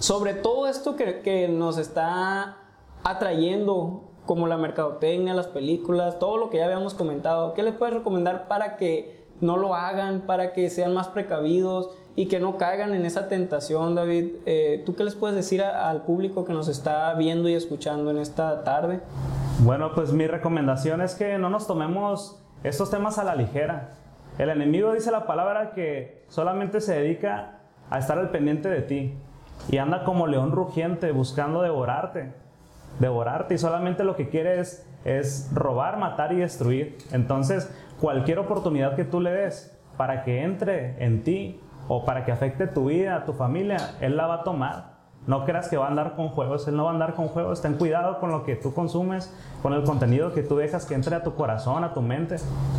sobre 0.00 0.34
todo 0.34 0.66
esto 0.66 0.96
que, 0.96 1.20
que 1.20 1.46
nos 1.48 1.78
está 1.78 2.58
atrayendo 3.04 4.08
como 4.26 4.48
la 4.48 4.56
mercadotecnia, 4.56 5.34
las 5.34 5.46
películas, 5.46 6.18
todo 6.18 6.36
lo 6.36 6.50
que 6.50 6.58
ya 6.58 6.66
habíamos 6.66 6.94
comentado? 6.94 7.54
¿Qué 7.54 7.62
les 7.62 7.74
puedes 7.74 7.94
recomendar 7.94 8.48
para 8.48 8.76
que 8.76 9.24
no 9.40 9.56
lo 9.56 9.74
hagan, 9.74 10.22
para 10.22 10.52
que 10.52 10.68
sean 10.68 10.92
más 10.92 11.08
precavidos? 11.08 11.90
Y 12.14 12.26
que 12.26 12.40
no 12.40 12.58
caigan 12.58 12.94
en 12.94 13.06
esa 13.06 13.28
tentación, 13.28 13.94
David. 13.94 14.32
Eh, 14.46 14.82
¿Tú 14.84 14.94
qué 14.94 15.04
les 15.04 15.14
puedes 15.14 15.34
decir 15.34 15.62
al 15.62 16.02
público 16.02 16.44
que 16.44 16.52
nos 16.52 16.68
está 16.68 17.14
viendo 17.14 17.48
y 17.48 17.54
escuchando 17.54 18.10
en 18.10 18.18
esta 18.18 18.64
tarde? 18.64 19.00
Bueno, 19.60 19.92
pues 19.94 20.12
mi 20.12 20.26
recomendación 20.26 21.00
es 21.00 21.14
que 21.14 21.38
no 21.38 21.48
nos 21.48 21.66
tomemos 21.66 22.42
estos 22.64 22.90
temas 22.90 23.18
a 23.18 23.24
la 23.24 23.34
ligera. 23.34 23.90
El 24.38 24.50
enemigo 24.50 24.92
dice 24.92 25.10
la 25.10 25.26
palabra 25.26 25.72
que 25.72 26.24
solamente 26.28 26.80
se 26.80 26.94
dedica 26.94 27.60
a 27.90 27.98
estar 27.98 28.18
al 28.18 28.30
pendiente 28.30 28.68
de 28.68 28.82
ti 28.82 29.14
y 29.70 29.78
anda 29.78 30.04
como 30.04 30.26
león 30.26 30.52
rugiente 30.52 31.12
buscando 31.12 31.62
devorarte, 31.62 32.32
devorarte 32.98 33.54
y 33.54 33.58
solamente 33.58 34.04
lo 34.04 34.16
que 34.16 34.28
quiere 34.28 34.60
es, 34.60 34.86
es 35.04 35.50
robar, 35.54 35.98
matar 35.98 36.32
y 36.32 36.36
destruir. 36.36 36.96
Entonces, 37.12 37.70
cualquier 38.00 38.38
oportunidad 38.38 38.96
que 38.96 39.04
tú 39.04 39.20
le 39.20 39.30
des 39.30 39.76
para 39.96 40.24
que 40.24 40.42
entre 40.42 41.02
en 41.04 41.22
ti 41.22 41.60
o 41.88 42.04
para 42.04 42.24
que 42.24 42.32
afecte 42.32 42.66
tu 42.66 42.86
vida, 42.86 43.24
tu 43.24 43.32
familia, 43.32 43.96
Él 44.00 44.16
la 44.16 44.26
va 44.26 44.34
a 44.36 44.42
tomar. 44.44 44.92
No 45.26 45.44
creas 45.44 45.68
que 45.68 45.76
va 45.76 45.86
a 45.86 45.88
andar 45.88 46.16
con 46.16 46.30
juegos, 46.30 46.66
Él 46.66 46.76
no 46.76 46.84
va 46.84 46.90
a 46.90 46.94
andar 46.94 47.14
con 47.14 47.28
juegos. 47.28 47.62
Ten 47.62 47.74
cuidado 47.74 48.18
con 48.18 48.32
lo 48.32 48.44
que 48.44 48.56
tú 48.56 48.74
consumes, 48.74 49.32
con 49.62 49.72
el 49.72 49.84
contenido 49.84 50.32
que 50.32 50.42
tú 50.42 50.56
dejas 50.56 50.84
que 50.84 50.94
entre 50.94 51.14
a 51.14 51.22
tu 51.22 51.34
corazón, 51.34 51.84
a 51.84 51.94
tu 51.94 52.02
mente. 52.02 52.36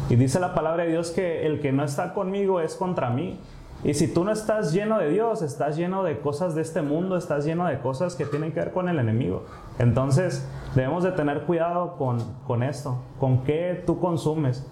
Y 0.10 0.16
dice 0.16 0.42
la 0.42 0.54
palabra 0.54 0.84
de 0.84 0.89
Dios 0.89 1.12
que 1.12 1.46
el 1.46 1.62
que 1.62 1.72
no 1.72 1.86
está 1.86 2.13
conmigo 2.13 2.60
es 2.60 2.76
contra 2.76 3.10
mí. 3.10 3.39
Y 3.86 3.94
si 3.94 4.13
tú 4.13 4.24
no 4.24 4.32
estás 4.32 4.74
lleno 4.74 4.98
de 4.98 5.10
Dios, 5.10 5.42
estás 5.42 5.76
lleno 5.76 6.04
de 6.04 6.20
cosas 6.20 6.56
de 6.56 6.62
este 6.62 6.82
mundo, 6.82 7.18
estás 7.18 7.46
lleno 7.46 7.66
de 7.66 7.80
cosas 7.80 8.16
que 8.16 8.26
tienen 8.26 8.54
que 8.54 8.60
ver 8.60 8.72
con 8.72 8.88
el 8.88 9.00
enemigo. 9.00 9.44
Entonces 9.80 10.48
debemos 10.76 11.04
de 11.04 11.12
tener 11.12 11.42
cuidado 11.44 11.96
con, 11.98 12.20
con 12.46 12.63
esto, 12.63 12.98
con 13.20 13.44
qué 13.44 13.84
tú 13.86 14.00
consumes. 14.00 14.66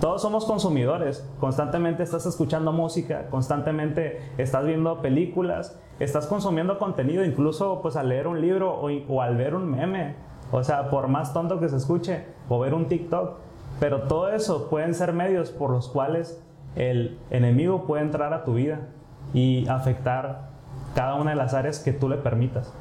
Todos 0.00 0.22
somos 0.22 0.46
consumidores, 0.46 1.28
constantemente 1.40 2.02
estás 2.02 2.24
escuchando 2.24 2.72
música, 2.72 3.26
constantemente 3.28 4.32
estás 4.38 4.64
viendo 4.64 5.02
películas, 5.02 5.78
estás 5.98 6.26
consumiendo 6.26 6.78
contenido, 6.78 7.22
incluso 7.22 7.82
pues 7.82 7.96
al 7.96 8.08
leer 8.08 8.26
un 8.26 8.40
libro 8.40 8.80
o, 8.80 9.20
al 9.20 9.36
ver 9.36 9.54
un 9.54 9.70
meme, 9.70 10.14
o 10.52 10.64
sea, 10.64 10.88
por 10.88 11.08
más 11.08 11.34
tonto 11.34 11.60
que 11.60 11.68
se 11.68 11.76
escuche, 11.76 12.24
o 12.48 12.58
ver 12.58 12.72
un 12.72 12.88
TikTok, 12.88 13.34
pero 13.78 14.04
todo 14.04 14.30
eso 14.30 14.70
pueden 14.70 14.94
ser 14.94 15.12
medios 15.12 15.50
por 15.50 15.68
los 15.70 15.88
cuales 15.88 16.42
el 16.76 17.18
enemigo 17.28 17.84
puede 17.84 18.02
entrar 18.02 18.32
a 18.32 18.44
tu 18.44 18.54
vida 18.54 18.88
y 19.34 19.68
afectar 19.68 20.48
cada 20.94 21.16
una 21.16 21.32
de 21.32 21.36
las 21.36 21.52
áreas 21.52 21.78
que 21.78 21.92
tú 21.92 22.08
le 22.08 22.16
permitas. 22.16 22.72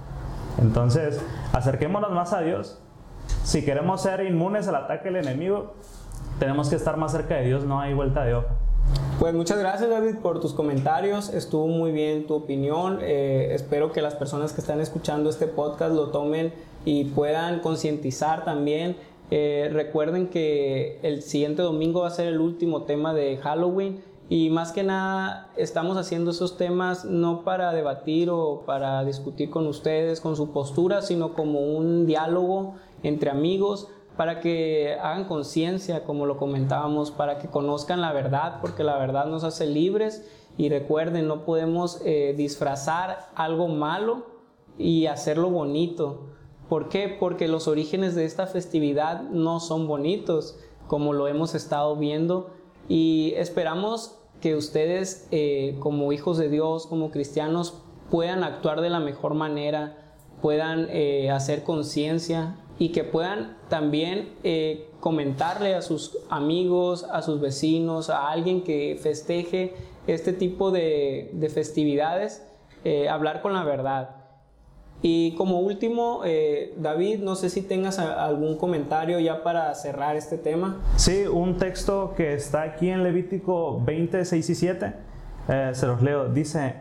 Entonces, 0.57 1.21
acerquémonos 1.51 2.11
más 2.11 2.31
a 2.31 2.39
Dios. 2.39 2.81
Si 3.43 3.65
queremos 3.65 4.01
ser 4.01 4.25
inmunes 4.25 4.69
al 4.69 4.75
ataque 4.75 5.11
del 5.11 5.17
enemigo, 5.17 5.73
tenemos 6.39 6.69
que 6.69 6.75
estar 6.75 6.97
más 6.97 7.11
cerca 7.11 7.35
de 7.35 7.45
Dios, 7.45 7.65
no 7.65 7.79
hay 7.79 7.93
vuelta 7.93 8.23
de 8.23 8.33
hoja. 8.33 8.55
Pues 9.19 9.33
muchas 9.33 9.59
gracias 9.59 9.89
David 9.89 10.15
por 10.21 10.39
tus 10.39 10.53
comentarios, 10.53 11.33
estuvo 11.33 11.67
muy 11.67 11.91
bien 11.91 12.25
tu 12.25 12.35
opinión, 12.35 12.99
eh, 13.01 13.49
espero 13.53 13.91
que 13.91 14.01
las 14.01 14.15
personas 14.15 14.53
que 14.53 14.61
están 14.61 14.79
escuchando 14.79 15.29
este 15.29 15.45
podcast 15.45 15.93
lo 15.93 16.07
tomen 16.07 16.53
y 16.85 17.05
puedan 17.05 17.59
concientizar 17.59 18.45
también. 18.45 18.95
Eh, 19.29 19.69
recuerden 19.73 20.27
que 20.27 20.99
el 21.03 21.21
siguiente 21.21 21.61
domingo 21.61 22.01
va 22.01 22.07
a 22.07 22.11
ser 22.11 22.27
el 22.27 22.39
último 22.39 22.83
tema 22.83 23.13
de 23.13 23.37
Halloween 23.37 24.01
y 24.29 24.49
más 24.49 24.71
que 24.71 24.83
nada 24.83 25.49
estamos 25.57 25.97
haciendo 25.97 26.31
esos 26.31 26.57
temas 26.57 27.03
no 27.03 27.43
para 27.43 27.73
debatir 27.73 28.29
o 28.29 28.63
para 28.65 29.03
discutir 29.03 29.49
con 29.49 29.67
ustedes, 29.67 30.21
con 30.21 30.35
su 30.35 30.51
postura, 30.51 31.01
sino 31.01 31.33
como 31.33 31.59
un 31.59 32.05
diálogo 32.05 32.75
entre 33.03 33.29
amigos 33.29 33.89
para 34.19 34.41
que 34.41 34.97
hagan 35.01 35.23
conciencia, 35.23 36.03
como 36.03 36.25
lo 36.25 36.35
comentábamos, 36.35 37.09
para 37.09 37.39
que 37.39 37.47
conozcan 37.47 38.01
la 38.01 38.11
verdad, 38.11 38.57
porque 38.59 38.83
la 38.83 38.97
verdad 38.97 39.27
nos 39.27 39.45
hace 39.45 39.65
libres 39.65 40.29
y 40.57 40.67
recuerden, 40.67 41.25
no 41.25 41.45
podemos 41.45 42.01
eh, 42.03 42.33
disfrazar 42.35 43.29
algo 43.33 43.69
malo 43.69 44.25
y 44.77 45.05
hacerlo 45.05 45.49
bonito. 45.49 46.25
¿Por 46.67 46.89
qué? 46.89 47.15
Porque 47.17 47.47
los 47.47 47.69
orígenes 47.69 48.13
de 48.13 48.25
esta 48.25 48.45
festividad 48.45 49.21
no 49.21 49.61
son 49.61 49.87
bonitos, 49.87 50.59
como 50.89 51.13
lo 51.13 51.29
hemos 51.29 51.55
estado 51.55 51.95
viendo, 51.95 52.49
y 52.89 53.31
esperamos 53.37 54.17
que 54.41 54.57
ustedes 54.57 55.29
eh, 55.31 55.77
como 55.79 56.11
hijos 56.11 56.37
de 56.37 56.49
Dios, 56.49 56.87
como 56.87 57.09
cristianos, 57.09 57.81
puedan 58.11 58.43
actuar 58.43 58.81
de 58.81 58.89
la 58.89 58.99
mejor 58.99 59.33
manera, 59.33 59.95
puedan 60.41 60.87
eh, 60.89 61.31
hacer 61.31 61.63
conciencia 61.63 62.57
y 62.79 62.89
que 62.89 63.03
puedan 63.03 63.57
también 63.67 64.33
eh, 64.43 64.89
comentarle 64.99 65.75
a 65.75 65.83
sus 65.83 66.17
amigos, 66.29 67.03
a 67.11 67.21
sus 67.21 67.39
vecinos, 67.39 68.09
a 68.09 68.29
alguien 68.29 68.63
que 68.63 68.97
festeje 68.99 69.75
este 70.07 70.33
tipo 70.33 70.71
de, 70.71 71.29
de 71.33 71.49
festividades, 71.49 72.45
hablar 73.07 73.41
con 73.41 73.53
la 73.53 73.63
verdad. 73.63 74.19
Y 75.01 75.31
como 75.35 75.59
último, 75.59 76.21
eh, 76.25 76.73
David, 76.77 77.19
no 77.19 77.35
sé 77.35 77.49
si 77.49 77.61
tengas 77.61 77.99
algún 77.99 78.57
comentario 78.57 79.19
ya 79.19 79.43
para 79.43 79.73
cerrar 79.73 80.17
este 80.17 80.37
tema. 80.37 80.77
Sí, 80.97 81.25
un 81.25 81.57
texto 81.57 82.13
que 82.17 82.33
está 82.33 82.63
aquí 82.63 82.89
en 82.89 83.03
Levítico 83.03 83.81
20, 83.85 84.25
6 84.25 84.49
y 84.49 84.55
7, 84.55 84.93
eh, 85.47 85.69
se 85.73 85.87
los 85.87 86.01
leo, 86.01 86.27
dice, 86.27 86.75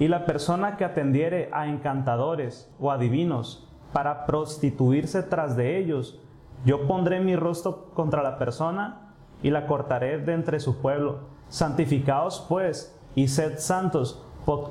y 0.00 0.08
la 0.08 0.26
persona 0.26 0.76
que 0.76 0.84
atendiere 0.84 1.48
a 1.52 1.68
encantadores 1.68 2.68
o 2.80 2.90
adivinos 2.90 3.68
para 3.92 4.26
prostituirse 4.26 5.22
tras 5.22 5.56
de 5.56 5.78
ellos, 5.78 6.20
yo 6.64 6.86
pondré 6.86 7.20
mi 7.20 7.36
rostro 7.36 7.90
contra 7.94 8.22
la 8.22 8.38
persona 8.38 9.14
y 9.42 9.50
la 9.50 9.66
cortaré 9.66 10.18
de 10.18 10.34
entre 10.34 10.60
su 10.60 10.80
pueblo. 10.80 11.20
Santificaos 11.48 12.44
pues 12.48 12.96
y 13.14 13.28
sed 13.28 13.58
santos, 13.58 14.24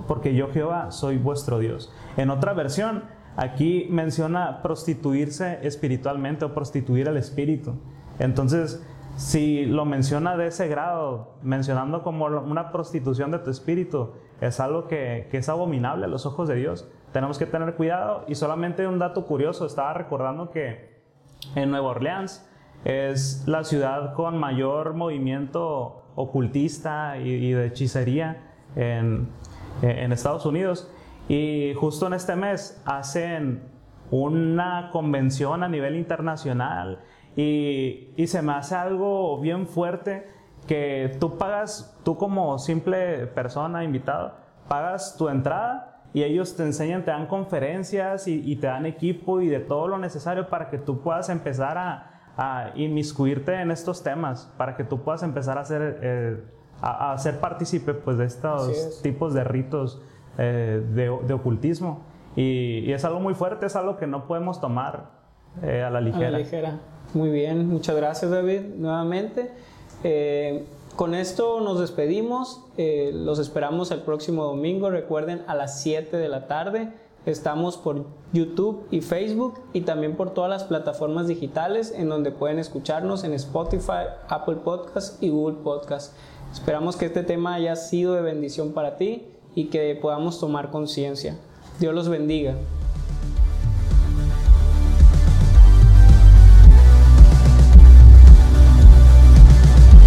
porque 0.08 0.36
yo 0.36 0.50
Jehová 0.52 0.92
soy 0.92 1.18
vuestro 1.18 1.60
Dios. 1.60 1.92
En 2.18 2.30
otra 2.30 2.54
versión, 2.54 3.04
aquí 3.36 3.88
menciona 3.90 4.62
prostituirse 4.62 5.60
espiritualmente 5.64 6.46
o 6.46 6.54
prostituir 6.54 7.10
al 7.10 7.18
espíritu. 7.18 7.76
Entonces, 8.20 8.84
si 9.16 9.66
lo 9.66 9.86
menciona 9.86 10.38
de 10.38 10.48
ese 10.48 10.68
grado, 10.68 11.34
mencionando 11.42 12.04
como 12.04 12.26
una 12.26 12.72
prostitución 12.72 13.32
de 13.32 13.40
tu 13.40 13.50
espíritu, 13.50 14.14
es 14.42 14.60
algo 14.60 14.88
que, 14.88 15.28
es 15.32 15.50
abominable 15.50 16.06
a 16.06 16.08
los 16.08 16.26
ojos 16.26 16.48
de 16.48 16.56
Dios. 16.56 16.88
Tenemos 17.12 17.38
que 17.38 17.46
tener 17.46 17.76
cuidado 17.76 18.26
y 18.28 18.36
solamente 18.36 18.88
un 18.88 19.00
dato 19.00 19.26
curioso, 19.26 19.66
estaba 19.66 19.94
recordando 19.94 20.52
que 20.52 21.00
en 21.56 21.72
Nueva 21.72 21.90
Orleans 21.90 22.48
es 22.86 23.44
la 23.48 23.64
ciudad 23.64 24.14
con 24.14 24.38
mayor 24.38 24.94
movimiento 24.94 26.04
ocultista 26.16 27.18
y, 27.18 27.52
de 27.52 27.68
hechicería 27.68 28.54
en, 28.76 29.30
en 29.82 30.12
Estados 30.12 30.46
Unidos. 30.46 30.92
Y 31.28 31.74
justo 31.76 32.08
en 32.08 32.14
este 32.14 32.36
mes 32.36 32.82
hacen 32.86 33.64
una 34.12 34.90
convención 34.92 35.64
a 35.64 35.70
nivel 35.70 35.96
internacional 35.96 37.00
y, 37.36 38.10
y, 38.18 38.28
se 38.28 38.42
me 38.42 38.54
hace 38.54 38.76
algo 38.76 39.40
bien 39.40 39.68
fuerte 39.68 40.28
que 40.68 41.16
tú 41.20 41.38
pagas, 41.38 41.99
tú 42.10 42.18
como 42.18 42.58
simple 42.58 43.28
persona 43.28 43.84
invitada, 43.84 44.34
pagas 44.68 45.16
tu 45.16 45.30
entrada 45.30 46.02
y 46.12 46.24
ellos 46.24 46.56
te 46.56 46.64
enseñan, 46.64 47.06
te 47.06 47.12
dan 47.12 47.28
conferencias 47.28 48.28
y, 48.28 48.56
te 48.56 48.66
dan 48.66 48.88
equipo 48.88 49.42
y 49.42 49.48
de 49.48 49.60
todo 49.60 49.88
lo 49.88 50.00
necesario 50.00 50.50
para 50.50 50.72
que 50.72 50.80
tú 50.80 51.02
puedas 51.02 51.30
empezar 51.30 51.78
a, 51.78 52.32
a 52.36 52.72
inmiscuirte 52.74 53.54
en 53.62 53.70
estos 53.70 54.02
temas, 54.02 54.52
para 54.58 54.76
que 54.76 54.84
tú 54.84 55.04
puedas 55.04 55.22
empezar 55.22 55.60
a 55.60 55.62
hacer... 55.62 56.00
Eh, 56.02 56.44
a, 56.82 57.16
ser 57.18 57.42
partícipe 57.42 57.94
pues, 57.94 58.18
de 58.18 58.26
estos 58.26 59.02
tipos 59.04 59.34
de 59.34 59.44
ritos 59.44 60.02
eh, 60.38 60.82
de, 60.94 61.34
ocultismo. 61.34 62.06
Y, 62.36 62.92
es 62.92 63.06
algo 63.06 63.20
muy 63.20 63.36
fuerte, 63.36 63.68
es 63.68 63.76
algo 63.76 63.98
que 63.98 64.08
no 64.08 64.26
podemos 64.26 64.62
tomar 64.62 65.12
eh, 65.62 65.84
a 65.84 65.92
la 65.92 66.02
ligera. 66.02 66.30
A 66.30 66.32
la 66.32 66.38
ligera. 66.40 66.80
Muy 67.14 67.30
bien, 67.30 67.68
muchas 67.68 67.96
gracias 67.98 68.32
David 68.32 68.62
nuevamente. 68.78 69.52
Eh, 71.00 71.02
con 71.02 71.16
esto 71.16 71.62
nos 71.62 71.80
despedimos, 71.80 72.62
los 72.78 73.40
esperamos 73.40 73.92
el 73.92 74.02
próximo 74.02 74.44
domingo, 74.44 74.90
recuerden 74.90 75.44
a 75.48 75.56
las 75.56 75.82
7 75.82 76.18
de 76.18 76.28
la 76.28 76.48
tarde. 76.48 76.92
Estamos 77.26 77.78
por 77.78 78.06
YouTube 78.34 78.86
y 78.92 79.02
Facebook 79.02 79.60
y 79.74 79.82
también 79.82 80.18
por 80.18 80.34
todas 80.34 80.50
las 80.50 80.66
plataformas 80.66 81.28
digitales 81.28 81.94
en 81.96 82.10
donde 82.10 82.32
pueden 82.32 82.60
escucharnos 82.60 83.24
en 83.24 83.34
Spotify, 83.34 84.08
Apple 84.28 84.58
Podcast 84.58 85.22
y 85.24 85.30
Google 85.30 85.58
Podcast. 85.64 86.16
Esperamos 86.52 86.98
que 86.98 87.06
este 87.06 87.24
tema 87.24 87.54
haya 87.54 87.76
sido 87.76 88.14
de 88.14 88.22
bendición 88.22 88.74
para 88.74 88.98
ti 88.98 89.28
y 89.56 89.66
que 89.66 89.98
podamos 90.02 90.40
tomar 90.40 90.70
conciencia. 90.70 91.38
Dios 91.80 91.94
los 91.94 92.10
bendiga. 92.10 92.56